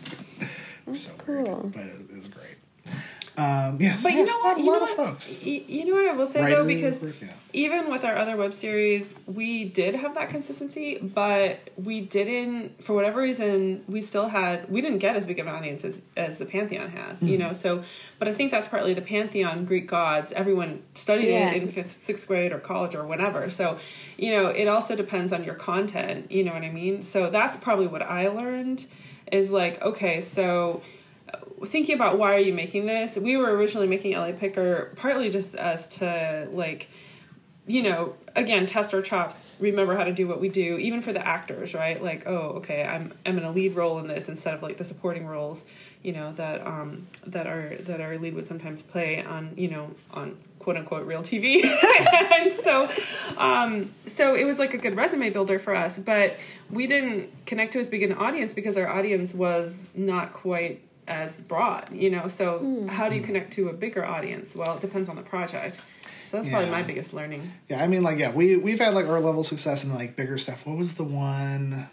[0.95, 1.35] so cool.
[1.35, 2.44] weird, but it, it was great.
[3.37, 4.57] Um, yeah, so But yeah, you know what?
[4.57, 5.07] A You lot know of what?
[5.09, 5.41] folks.
[5.45, 7.27] Y- You know what I will say though, because course, yeah.
[7.51, 12.93] even with our other web series, we did have that consistency, but we didn't, for
[12.93, 16.37] whatever reason, we still had, we didn't get as big of an audience as, as
[16.37, 17.51] the Pantheon has, you know?
[17.51, 17.83] So,
[18.19, 21.51] but I think that's partly the Pantheon, Greek gods, everyone studied Yeah.
[21.51, 23.49] it in fifth, sixth grade or college or whatever.
[23.49, 23.79] So,
[24.17, 27.01] you know, it also depends on your content, you know what I mean?
[27.01, 28.85] So that's probably what I learned
[29.31, 30.81] is like, okay, so
[31.65, 35.55] thinking about why are you making this we were originally making la picker partly just
[35.55, 36.89] as to like
[37.67, 41.13] you know again test our chops remember how to do what we do even for
[41.13, 42.03] the actors right?
[42.03, 44.83] Like oh okay i'm i'm in a lead role in this instead of like the
[44.83, 45.63] supporting roles
[46.03, 49.89] you know that um that our that our lead would sometimes play on you know
[50.11, 51.63] on quote unquote real tv
[52.33, 52.89] and so
[53.37, 56.37] um so it was like a good resume builder for us but
[56.69, 61.39] we didn't connect to as big an audience because our audience was not quite as
[61.41, 65.07] broad you know so how do you connect to a bigger audience well it depends
[65.09, 65.79] on the project
[66.23, 69.05] so that's probably my biggest learning Yeah, I mean, like, yeah, we we've had like
[69.05, 70.65] our level of success in like bigger stuff.
[70.65, 71.87] What was the one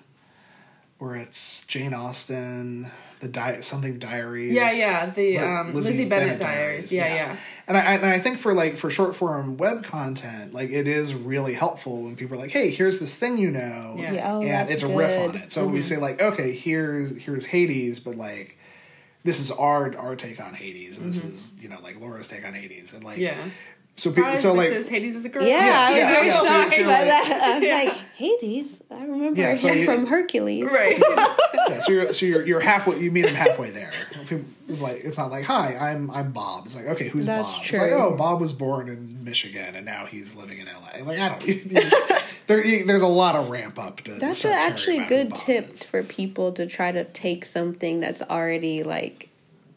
[0.97, 2.91] where it's Jane Austen,
[3.21, 4.55] the di- something diaries?
[4.55, 6.91] Yeah, yeah, the, Li- um, Lizzie Bennet diaries.
[6.91, 7.37] Yeah, yeah.
[7.69, 11.13] And I and I think for like for short form web content, like it is
[11.15, 14.13] really helpful when people are like, "Hey, here's this thing you know," Yeah.
[14.13, 15.35] Yeah, oh, and that's it's a riff on good.
[15.35, 15.45] Mm-hmm.
[15.45, 15.53] it.
[15.53, 18.59] So we say like, "Okay, here's here's Hades," but like.
[19.25, 22.45] This is our our take on Hades, and this is you know like Laura's take
[22.47, 23.23] on Hades, and like Mm-hmm.
[23.49, 23.51] yeah
[23.97, 26.39] so pe- so like bitches, hades is a girl Yeah, I was yeah, very yeah,
[26.41, 27.41] so- shocked so you're by like- that.
[27.43, 27.75] I was Yeah.
[27.85, 28.81] like, Hades.
[28.91, 30.71] I remember Yeah, so him you- from Hercules.
[30.71, 30.97] right
[31.69, 32.99] yeah, so you're so you're you're halfway.
[33.01, 33.91] You meet him halfway there.
[34.69, 36.65] It's like it's not like hi, I'm I'm Bob.
[36.67, 37.63] It's like okay, who's That's Bob?
[37.65, 41.03] It's like oh, Bob was born in Michigan and now he's living in L.A.
[41.03, 41.43] Like I don't.
[42.47, 44.13] there, you- there's a lot of ramp up to.
[44.15, 45.83] That's start a, caring actually a good tip is.
[45.83, 49.29] for people to try to take something that's already like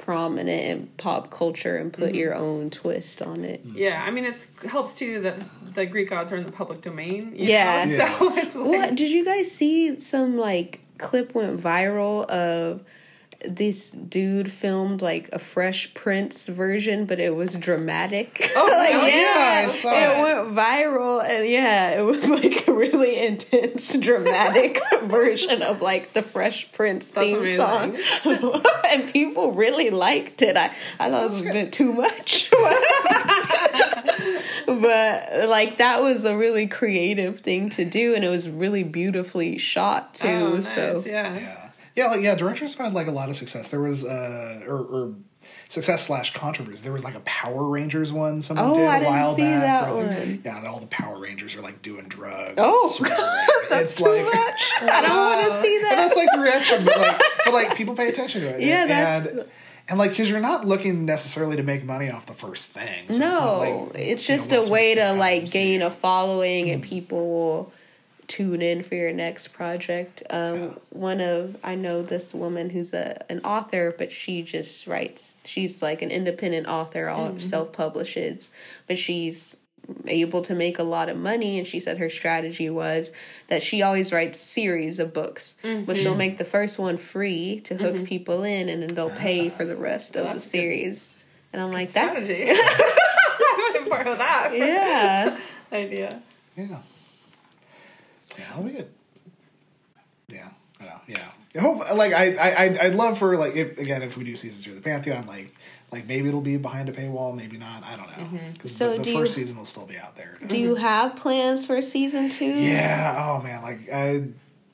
[0.05, 2.15] prominent in pop culture and put mm-hmm.
[2.15, 3.65] your own twist on it.
[3.67, 3.75] Mm.
[3.75, 5.43] yeah i mean it's helps too that
[5.73, 7.85] the greek gods are in the public domain you Yeah.
[7.85, 7.91] know?
[7.97, 8.19] Yeah.
[8.19, 9.95] so it's like What did you guys see?
[9.99, 12.83] Some like clip went viral of
[13.47, 18.51] this dude filmed like a Fresh Prince version, but it was dramatic.
[18.55, 20.21] Oh, like, hell yeah, I saw it it.
[20.21, 26.21] went viral, and yeah, it was like a really intense, dramatic version of like the
[26.21, 27.57] Fresh Prince That's theme amazing.
[27.57, 30.57] song, and people really liked it.
[30.57, 32.49] I I thought it was a bit too much.
[34.65, 39.57] but like that was a really creative thing to do and it was really beautifully
[39.57, 40.73] shot too oh, nice.
[40.73, 41.64] so yeah Yeah,
[41.95, 42.35] yeah, like, yeah.
[42.35, 43.69] Directors have had like a lot of success.
[43.69, 44.77] There was uh or.
[44.79, 45.13] or
[45.69, 46.81] Success slash controversy.
[46.81, 49.41] There was like a Power Rangers one someone Oh, did a I didn't while see
[49.43, 49.91] back.
[49.91, 50.41] like, one.
[50.43, 52.55] Yeah, all the Power Rangers are like doing drugs.
[52.57, 52.97] Oh,
[53.69, 56.39] that's it's too like much i don't want to see and that that's like the
[56.39, 58.61] reaction, but like, but like people pay attention to it.
[58.61, 59.45] Yeah, and, that's- and
[59.87, 63.05] and like because you're not looking necessarily to make money off the first thing.
[63.11, 63.57] So it's no
[63.93, 66.71] like, it's you know, just a way to like gain a following Hmm.
[66.73, 67.73] and people will
[68.27, 70.69] tune in for your next project um Yeah.
[70.89, 75.81] one of i know this woman who's a an author but she just writes she's
[75.81, 77.39] like an independent author all Mm-hmm.
[77.39, 78.51] self-publishes
[78.87, 79.55] but she's
[80.07, 83.11] able to make a lot of money and she said her strategy was
[83.49, 85.93] that she always writes series of books but Mm-hmm.
[85.93, 89.65] she'll make the first one free to hook people in and then they'll pay for
[89.65, 90.49] the rest of the That's good.
[90.49, 91.11] series
[91.53, 95.37] and i'm like that strategy i'm gonna borrow that yeah
[95.71, 96.21] idea
[96.57, 96.79] Yeah.
[98.37, 98.89] Yeah, that'll be good.
[100.27, 100.99] Yeah, I know.
[101.07, 101.79] Yeah, I hope.
[101.95, 104.71] Like, I, I, I'd- I'd love for like, if, again, if we do season two
[104.71, 105.53] of the Pantheon, like,
[105.91, 107.83] like maybe it'll be behind a paywall, maybe not.
[107.83, 108.39] I don't know.
[108.53, 110.37] Because So the, the do first you- season will still be out there.
[110.47, 113.37] do you have plans for season two Yeah.
[113.37, 113.61] Oh man.
[113.61, 114.23] Like, I,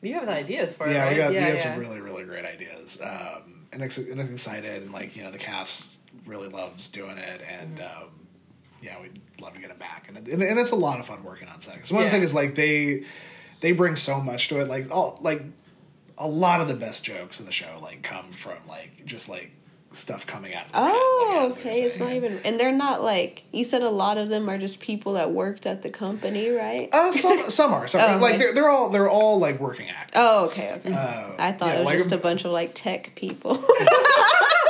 [0.01, 1.71] you have the ideas for yeah, it right we got yeah, we got yeah.
[1.73, 2.97] some really really great ideas.
[3.01, 5.91] Um, and, ex- and excited, and like you know the cast
[6.25, 8.03] really loves doing it, and Mm-hmm.
[8.03, 8.09] um,
[8.81, 11.23] yeah, we'd love to get them back, and, and and it's a lot of fun
[11.23, 11.77] working on set.
[11.79, 12.09] 'Cause one Yeah.
[12.09, 13.03] thing is like they
[13.61, 15.41] they bring so much to it, like all like
[16.17, 19.49] a lot of the best jokes in the show like come from like just like
[19.93, 20.63] stuff coming out.
[20.65, 21.81] of their heads, like, Oh, okay.
[21.83, 23.81] It's not even, and they're not like you said.
[23.81, 26.87] A lot of them are just people that worked at the company, right?
[26.93, 28.37] Uh, some some are some Oh, like okay.
[28.43, 30.13] they're they're all they're all like working actors.
[30.15, 30.93] Oh, okay, okay.
[30.93, 33.57] Uh, I thought yeah, it was like- just a bunch of like tech people.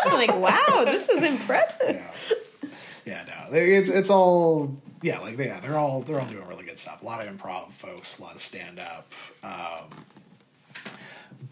[0.06, 2.02] I'm like, wow, this is impressive.
[3.06, 6.66] yeah, yeah, no, it's it's all yeah, like yeah, they're all they're all doing really
[6.66, 7.02] good stuff.
[7.02, 9.12] A lot of improv folks, a lot of stand up,
[9.44, 10.06] um,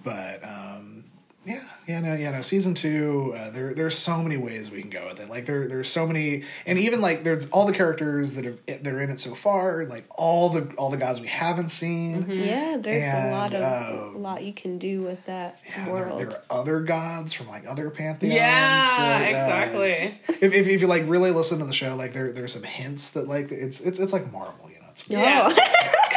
[0.03, 1.03] but um,
[1.45, 2.41] yeah, Yeah, no, yeah, no.
[2.41, 5.29] Season two, uh, there there's so many ways we can go with it.
[5.29, 8.85] Like there there's so many, and even like there's all the characters that are that
[8.87, 9.85] are in it so far.
[9.85, 12.29] Like all the all the gods we haven't seen.
[12.29, 15.89] Yeah, there's And, a lot of uh, a lot you can do with that Yeah,
[15.91, 16.19] world.
[16.19, 18.35] there are other gods from like other pantheons.
[18.35, 20.19] Yeah, that, uh, exactly.
[20.41, 23.11] if, if if you like really listen to the show, like there there's some hints
[23.11, 24.87] that like it's it's it's like Marvel, you know.
[24.91, 25.51] It's Yeah.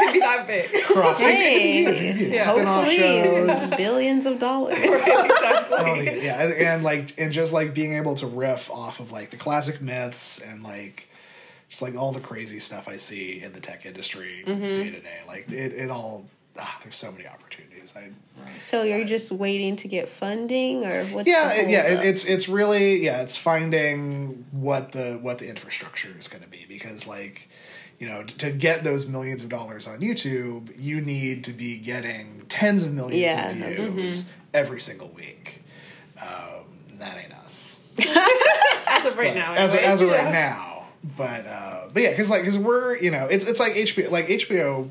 [0.05, 0.72] Could be that big.
[0.84, 1.20] cross.
[1.20, 3.70] hey, spin-off hopefully shows.
[3.74, 4.78] billions of dollars.
[4.78, 5.76] exactly.
[5.78, 9.11] Oh, yeah, yeah, and, and like and just like being able to riff off of
[9.12, 11.09] like the classic myths and like
[11.68, 15.20] just like all the crazy stuff I see in the tech industry day to day.
[15.26, 16.26] Like it, it all.
[16.59, 17.94] Ah, there's so many opportunities.
[17.96, 18.11] I,
[18.59, 21.82] So you're just waiting to get funding, or what's yeah, the it- yeah.
[22.00, 23.22] It, it's it's really yeah.
[23.22, 27.48] It's finding what the what the infrastructure is going to be because like
[28.03, 32.42] you know to get those millions of dollars on YouTube, you need to be getting
[32.48, 35.62] tens of millions Yeah, of views every single week.
[36.20, 36.64] Um,
[36.98, 37.78] that ain't us.
[38.88, 39.55] As of right now.
[39.55, 40.24] as, as of Yeah.
[40.24, 40.86] right now.
[41.16, 44.26] But uh, but yeah, because like because we're you know it's it's like HBO like
[44.26, 44.88] HBO.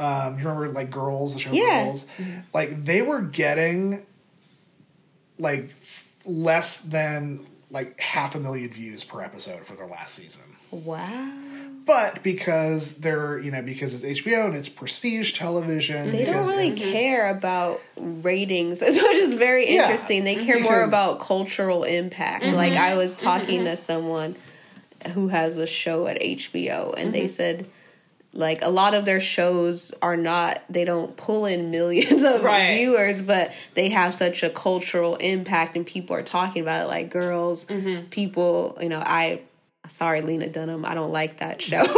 [0.00, 1.84] Um, you remember like Girls, the show Yeah.
[1.84, 2.04] Girls,
[2.52, 4.04] like they were getting
[5.38, 5.72] like
[6.24, 10.42] less than like half a million views per episode for their last season.
[10.72, 11.32] wow.
[11.88, 16.70] But because they're you know because it's HBO and it's prestige television, They don't really
[16.70, 16.92] mm-hmm.
[16.92, 20.24] care about ratings, which is very Yeah, interesting.
[20.24, 22.44] They care more about cultural impact.
[22.44, 22.54] Mm-hmm.
[22.54, 23.24] Like I was mm-hmm.
[23.26, 24.36] talking to someone
[25.14, 27.66] who has a show at HBO, and they said
[28.34, 32.74] like a lot of their shows are not they don't pull in millions of Right.
[32.74, 36.88] viewers but they have such a cultural impact and people are talking about it.
[36.88, 37.64] Like girls
[38.10, 39.40] people you know i
[39.88, 41.84] sorry lena dunham i don't like that show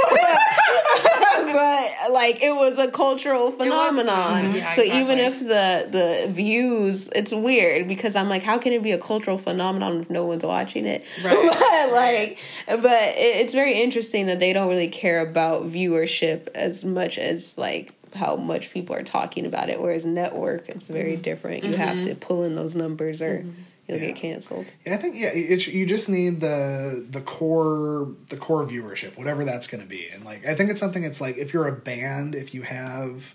[1.52, 4.52] but like it was a cultural phenomenon.
[4.52, 8.72] Mhm, yeah, so even if the the views, it's weird because I'm like, how can
[8.72, 11.04] it be a cultural phenomenon if no one's watching it?
[11.24, 11.34] Right.
[11.58, 16.84] but like, but it, it's very interesting that they don't really care about viewership as
[16.84, 19.80] much as like how much people are talking about it.
[19.80, 21.22] Whereas network, it's very mm-hmm.
[21.22, 21.64] different.
[21.64, 22.08] You have mm-hmm.
[22.08, 23.62] to pull in those numbers or mm-hmm.
[23.90, 24.06] You'll Yeah.
[24.08, 24.66] get canceled.
[24.86, 29.44] Yeah, I think yeah, it, you just need the the core the core viewership, whatever
[29.44, 31.04] that's going to be, and like I think it's something.
[31.04, 33.34] It's like if you're a band, if you have,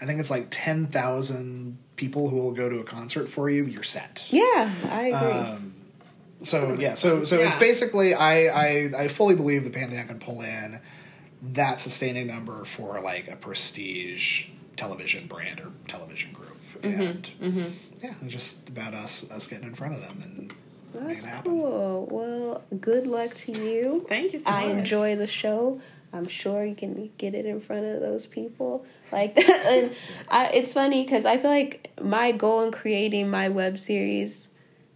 [0.00, 3.64] I think it's like ten thousand people who will go to a concert for you,
[3.64, 4.26] you're set.
[4.30, 5.32] Yeah, I agree.
[5.32, 5.74] Um,
[6.42, 10.40] so yeah, so so it's basically I, I I fully believe the Pantheon can pull
[10.40, 10.80] in
[11.52, 14.44] that sustaining number for like a prestige
[14.76, 16.49] television brand or television group,
[16.82, 17.60] Mm-hmm, mm-hmm.
[17.60, 20.54] and yeah, just about us us getting in front of them and
[20.94, 21.50] making That's it happen.
[21.52, 22.08] cool.
[22.10, 24.04] Well, good luck to you.
[24.08, 24.52] Thank you so much.
[24.52, 24.76] I much.
[24.78, 25.80] enjoy the show.
[26.12, 28.84] I'm sure you can get it in front of those people.
[29.12, 29.48] Like, that.
[29.66, 29.94] and
[30.28, 34.50] I, it's funny because I feel like my goal in creating my web series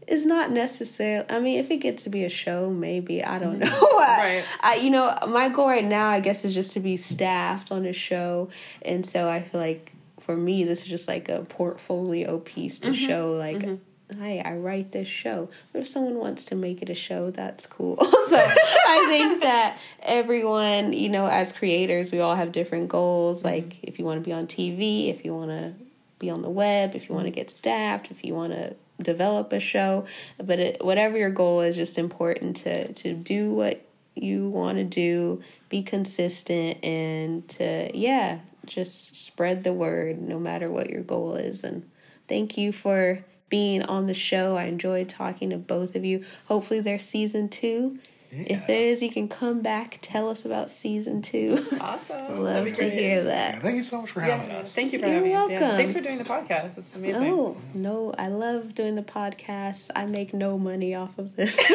[0.09, 1.25] is not necessarily.
[1.31, 3.81] I mean, if it gets to be a show, maybe I don't mm-hmm.
[3.81, 3.99] know.
[4.01, 4.45] I, Right.
[4.61, 7.87] I, you know, my goal right now, I guess, is just to be staffed on
[7.87, 8.49] a show,
[8.83, 9.94] and so I feel like
[10.25, 13.07] for me, this is just like a portfolio piece to mm-hmm.
[13.07, 13.59] show, like.
[13.59, 13.75] Mm-hmm.
[14.21, 15.49] Hey, I write this show.
[15.73, 17.97] But if someone wants to make it a show, that's cool.
[18.29, 23.39] so I think that everyone, you know, as creators, we all have different goals.
[23.39, 23.49] Mm-hmm.
[23.49, 25.73] Like if you want to be on TV, if you want to
[26.19, 29.53] be on the web, if you want to get staffed, if you want to develop
[29.53, 30.07] a show,
[30.39, 34.85] but it, whatever your goal is, just important to to do what you want to
[34.85, 41.35] do, be consistent, and to yeah, just spread the word no matter what your goal
[41.37, 41.65] is.
[41.65, 41.89] And
[42.29, 44.57] thank you for being on the show.
[44.57, 46.25] I enjoyed talking to both of you.
[46.47, 47.99] Hopefully, there's season two.
[48.33, 48.57] Yeah.
[48.59, 51.65] If there is, you can come back tell us about season two.
[51.81, 52.41] Awesome.
[52.43, 52.93] Love to great.
[52.93, 53.63] hear Yeah, that.
[53.63, 54.75] thank you so much for having Yeah, us.
[54.75, 55.51] thank you for You're having us.
[55.51, 55.61] Yeah.
[55.61, 55.77] welcome.
[55.77, 56.79] Thanks for doing the podcast.
[56.79, 57.23] It's amazing.
[57.23, 59.91] No, no, I love doing the podcast.
[59.95, 61.57] I make no money off of this.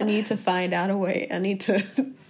[0.00, 1.28] I need to find out a way.
[1.30, 1.80] I need to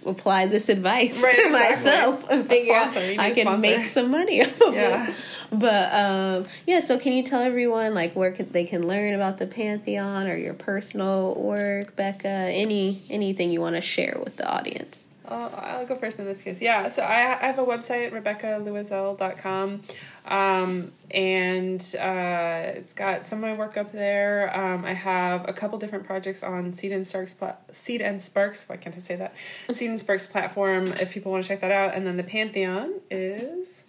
[0.05, 1.69] apply this advice Right, to exactly.
[1.69, 2.95] myself and figure out.
[2.95, 3.57] I can sponsor.
[3.57, 5.09] make some money off of Yeah.
[5.09, 5.15] it.
[5.51, 9.45] But um, yeah, so can you tell everyone like where they can learn about the
[9.47, 12.27] Pantheon or your personal work, Becca?
[12.27, 15.07] Any anything you want to share with the audience?
[15.27, 16.61] I'll, I'll go first in this case.
[16.61, 19.81] Yeah, so I, I have a website, RebeccaLouiselle.com,
[20.25, 24.55] um, and uh, it's got some of my work up there.
[24.55, 28.63] Um, I have a couple different projects on Seed and Sparks, pla- Seed and Sparks.
[28.67, 29.33] Why can't I say that?
[29.73, 30.93] Seed and Sparks platform.
[30.93, 33.83] If people want to check that out, and then the Pantheon is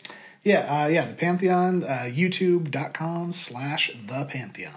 [0.44, 4.72] Yeah, uh, yeah, the Pantheon, uh, youtube.com slash the Pantheon.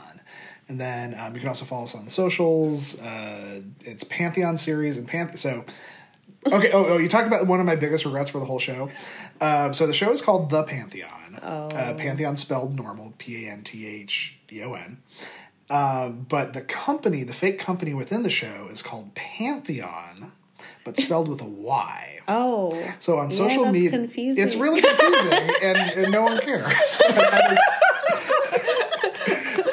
[0.70, 3.00] And then um, you can also follow us on the socials.
[3.00, 5.38] Uh, it's Pantheon series and Pantheon.
[5.38, 5.66] So
[6.48, 6.72] Okay.
[6.72, 8.90] Oh, oh, you talk about one of my biggest regrets for the whole show.
[9.42, 11.40] Um, so the show is called The Pantheon.
[11.42, 11.68] Oh.
[11.68, 15.02] Uh, Pantheon spelled normal, P A N T H E O N.
[15.70, 20.32] Um, but the company, the fake company within the show, is called Pantheon,
[20.84, 22.20] but spelled with a Y.
[22.28, 22.72] Oh.
[23.00, 24.44] So on social that's media, confusing.
[24.44, 27.02] it's really confusing, and, and no one cares.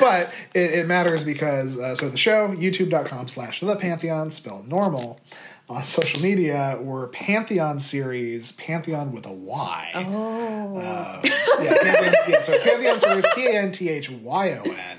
[0.01, 5.19] but it, it matters because uh, so the show youtube.com slash the pantheon spelled normal
[5.69, 10.77] on social media we're pantheon series pantheon with a y Oh.
[10.79, 11.21] uh,
[11.61, 14.99] yeah, pantheon, yeah so pantheon series p-a-n-t-h-y-o-n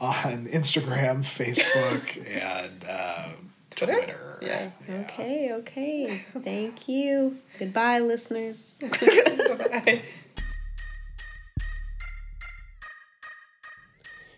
[0.00, 3.28] on instagram facebook and uh,
[3.70, 3.94] Twitter?
[3.94, 4.70] twitter Yeah.
[4.90, 6.22] Okay, okay.
[6.42, 7.38] Thank you.
[7.58, 8.78] Goodbye, listeners.
[8.90, 10.02] Bye.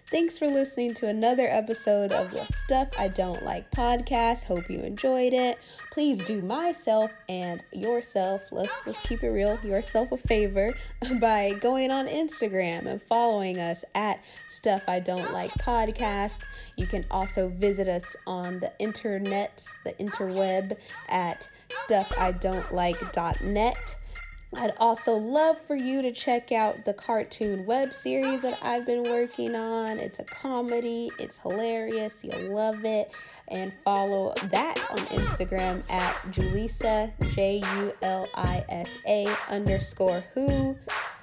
[0.09, 4.45] Thanks for listening to another episode of the Stuff I Don't Like podcast.
[4.45, 5.59] Hope you enjoyed it.
[5.91, 10.73] Please do myself and yourself, let's let's keep it real, yourself a favor
[11.21, 16.39] by going on Instagram and following us at Stuff I Don't Like podcast.
[16.77, 20.77] You can also visit us on the internet, the interweb
[21.09, 23.97] at stuffidon'tlike.net.
[24.59, 29.03] I'd also love for you to check out the cartoon web series that I've been
[29.03, 29.99] working on.
[29.99, 33.13] It's a comedy, it's hilarious, you'll love it.
[33.49, 40.77] And follow that on Instagram at Julisa, J U L I S A underscore who,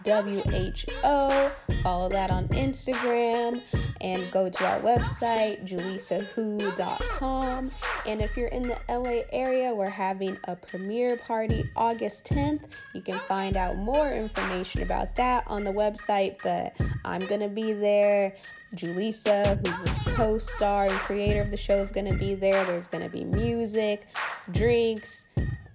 [0.04, 1.52] W H O.
[1.82, 3.62] Follow that on Instagram
[4.02, 7.72] and go to our website, julisawho.com.
[8.06, 12.62] And if you're in the LA area, we're having a premiere party August 10th.
[12.94, 16.74] You can find out more information about that on the website, but
[17.06, 18.36] I'm going to be there.
[18.76, 22.64] Julisa, who's a co star and creator of the show, is going to be there.
[22.66, 24.08] There's going to be music,
[24.52, 25.26] drinks,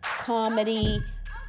[0.03, 1.01] comedy,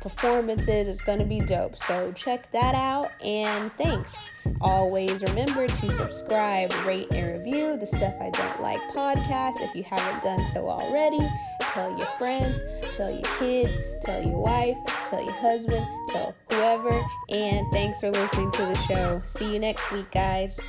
[0.01, 0.87] performances.
[0.87, 1.77] It's going to be dope.
[1.77, 4.29] So check that out and thanks.
[4.61, 9.83] Always remember to subscribe, rate, and review the Stuff I Don't Like podcast if you
[9.83, 11.19] haven't done so already.
[11.61, 12.59] Tell your friends,
[12.95, 14.77] tell your kids, tell your wife,
[15.09, 17.05] tell your husband, tell whoever.
[17.29, 19.21] And thanks for listening to the show.
[19.25, 20.59] See you next week, guys.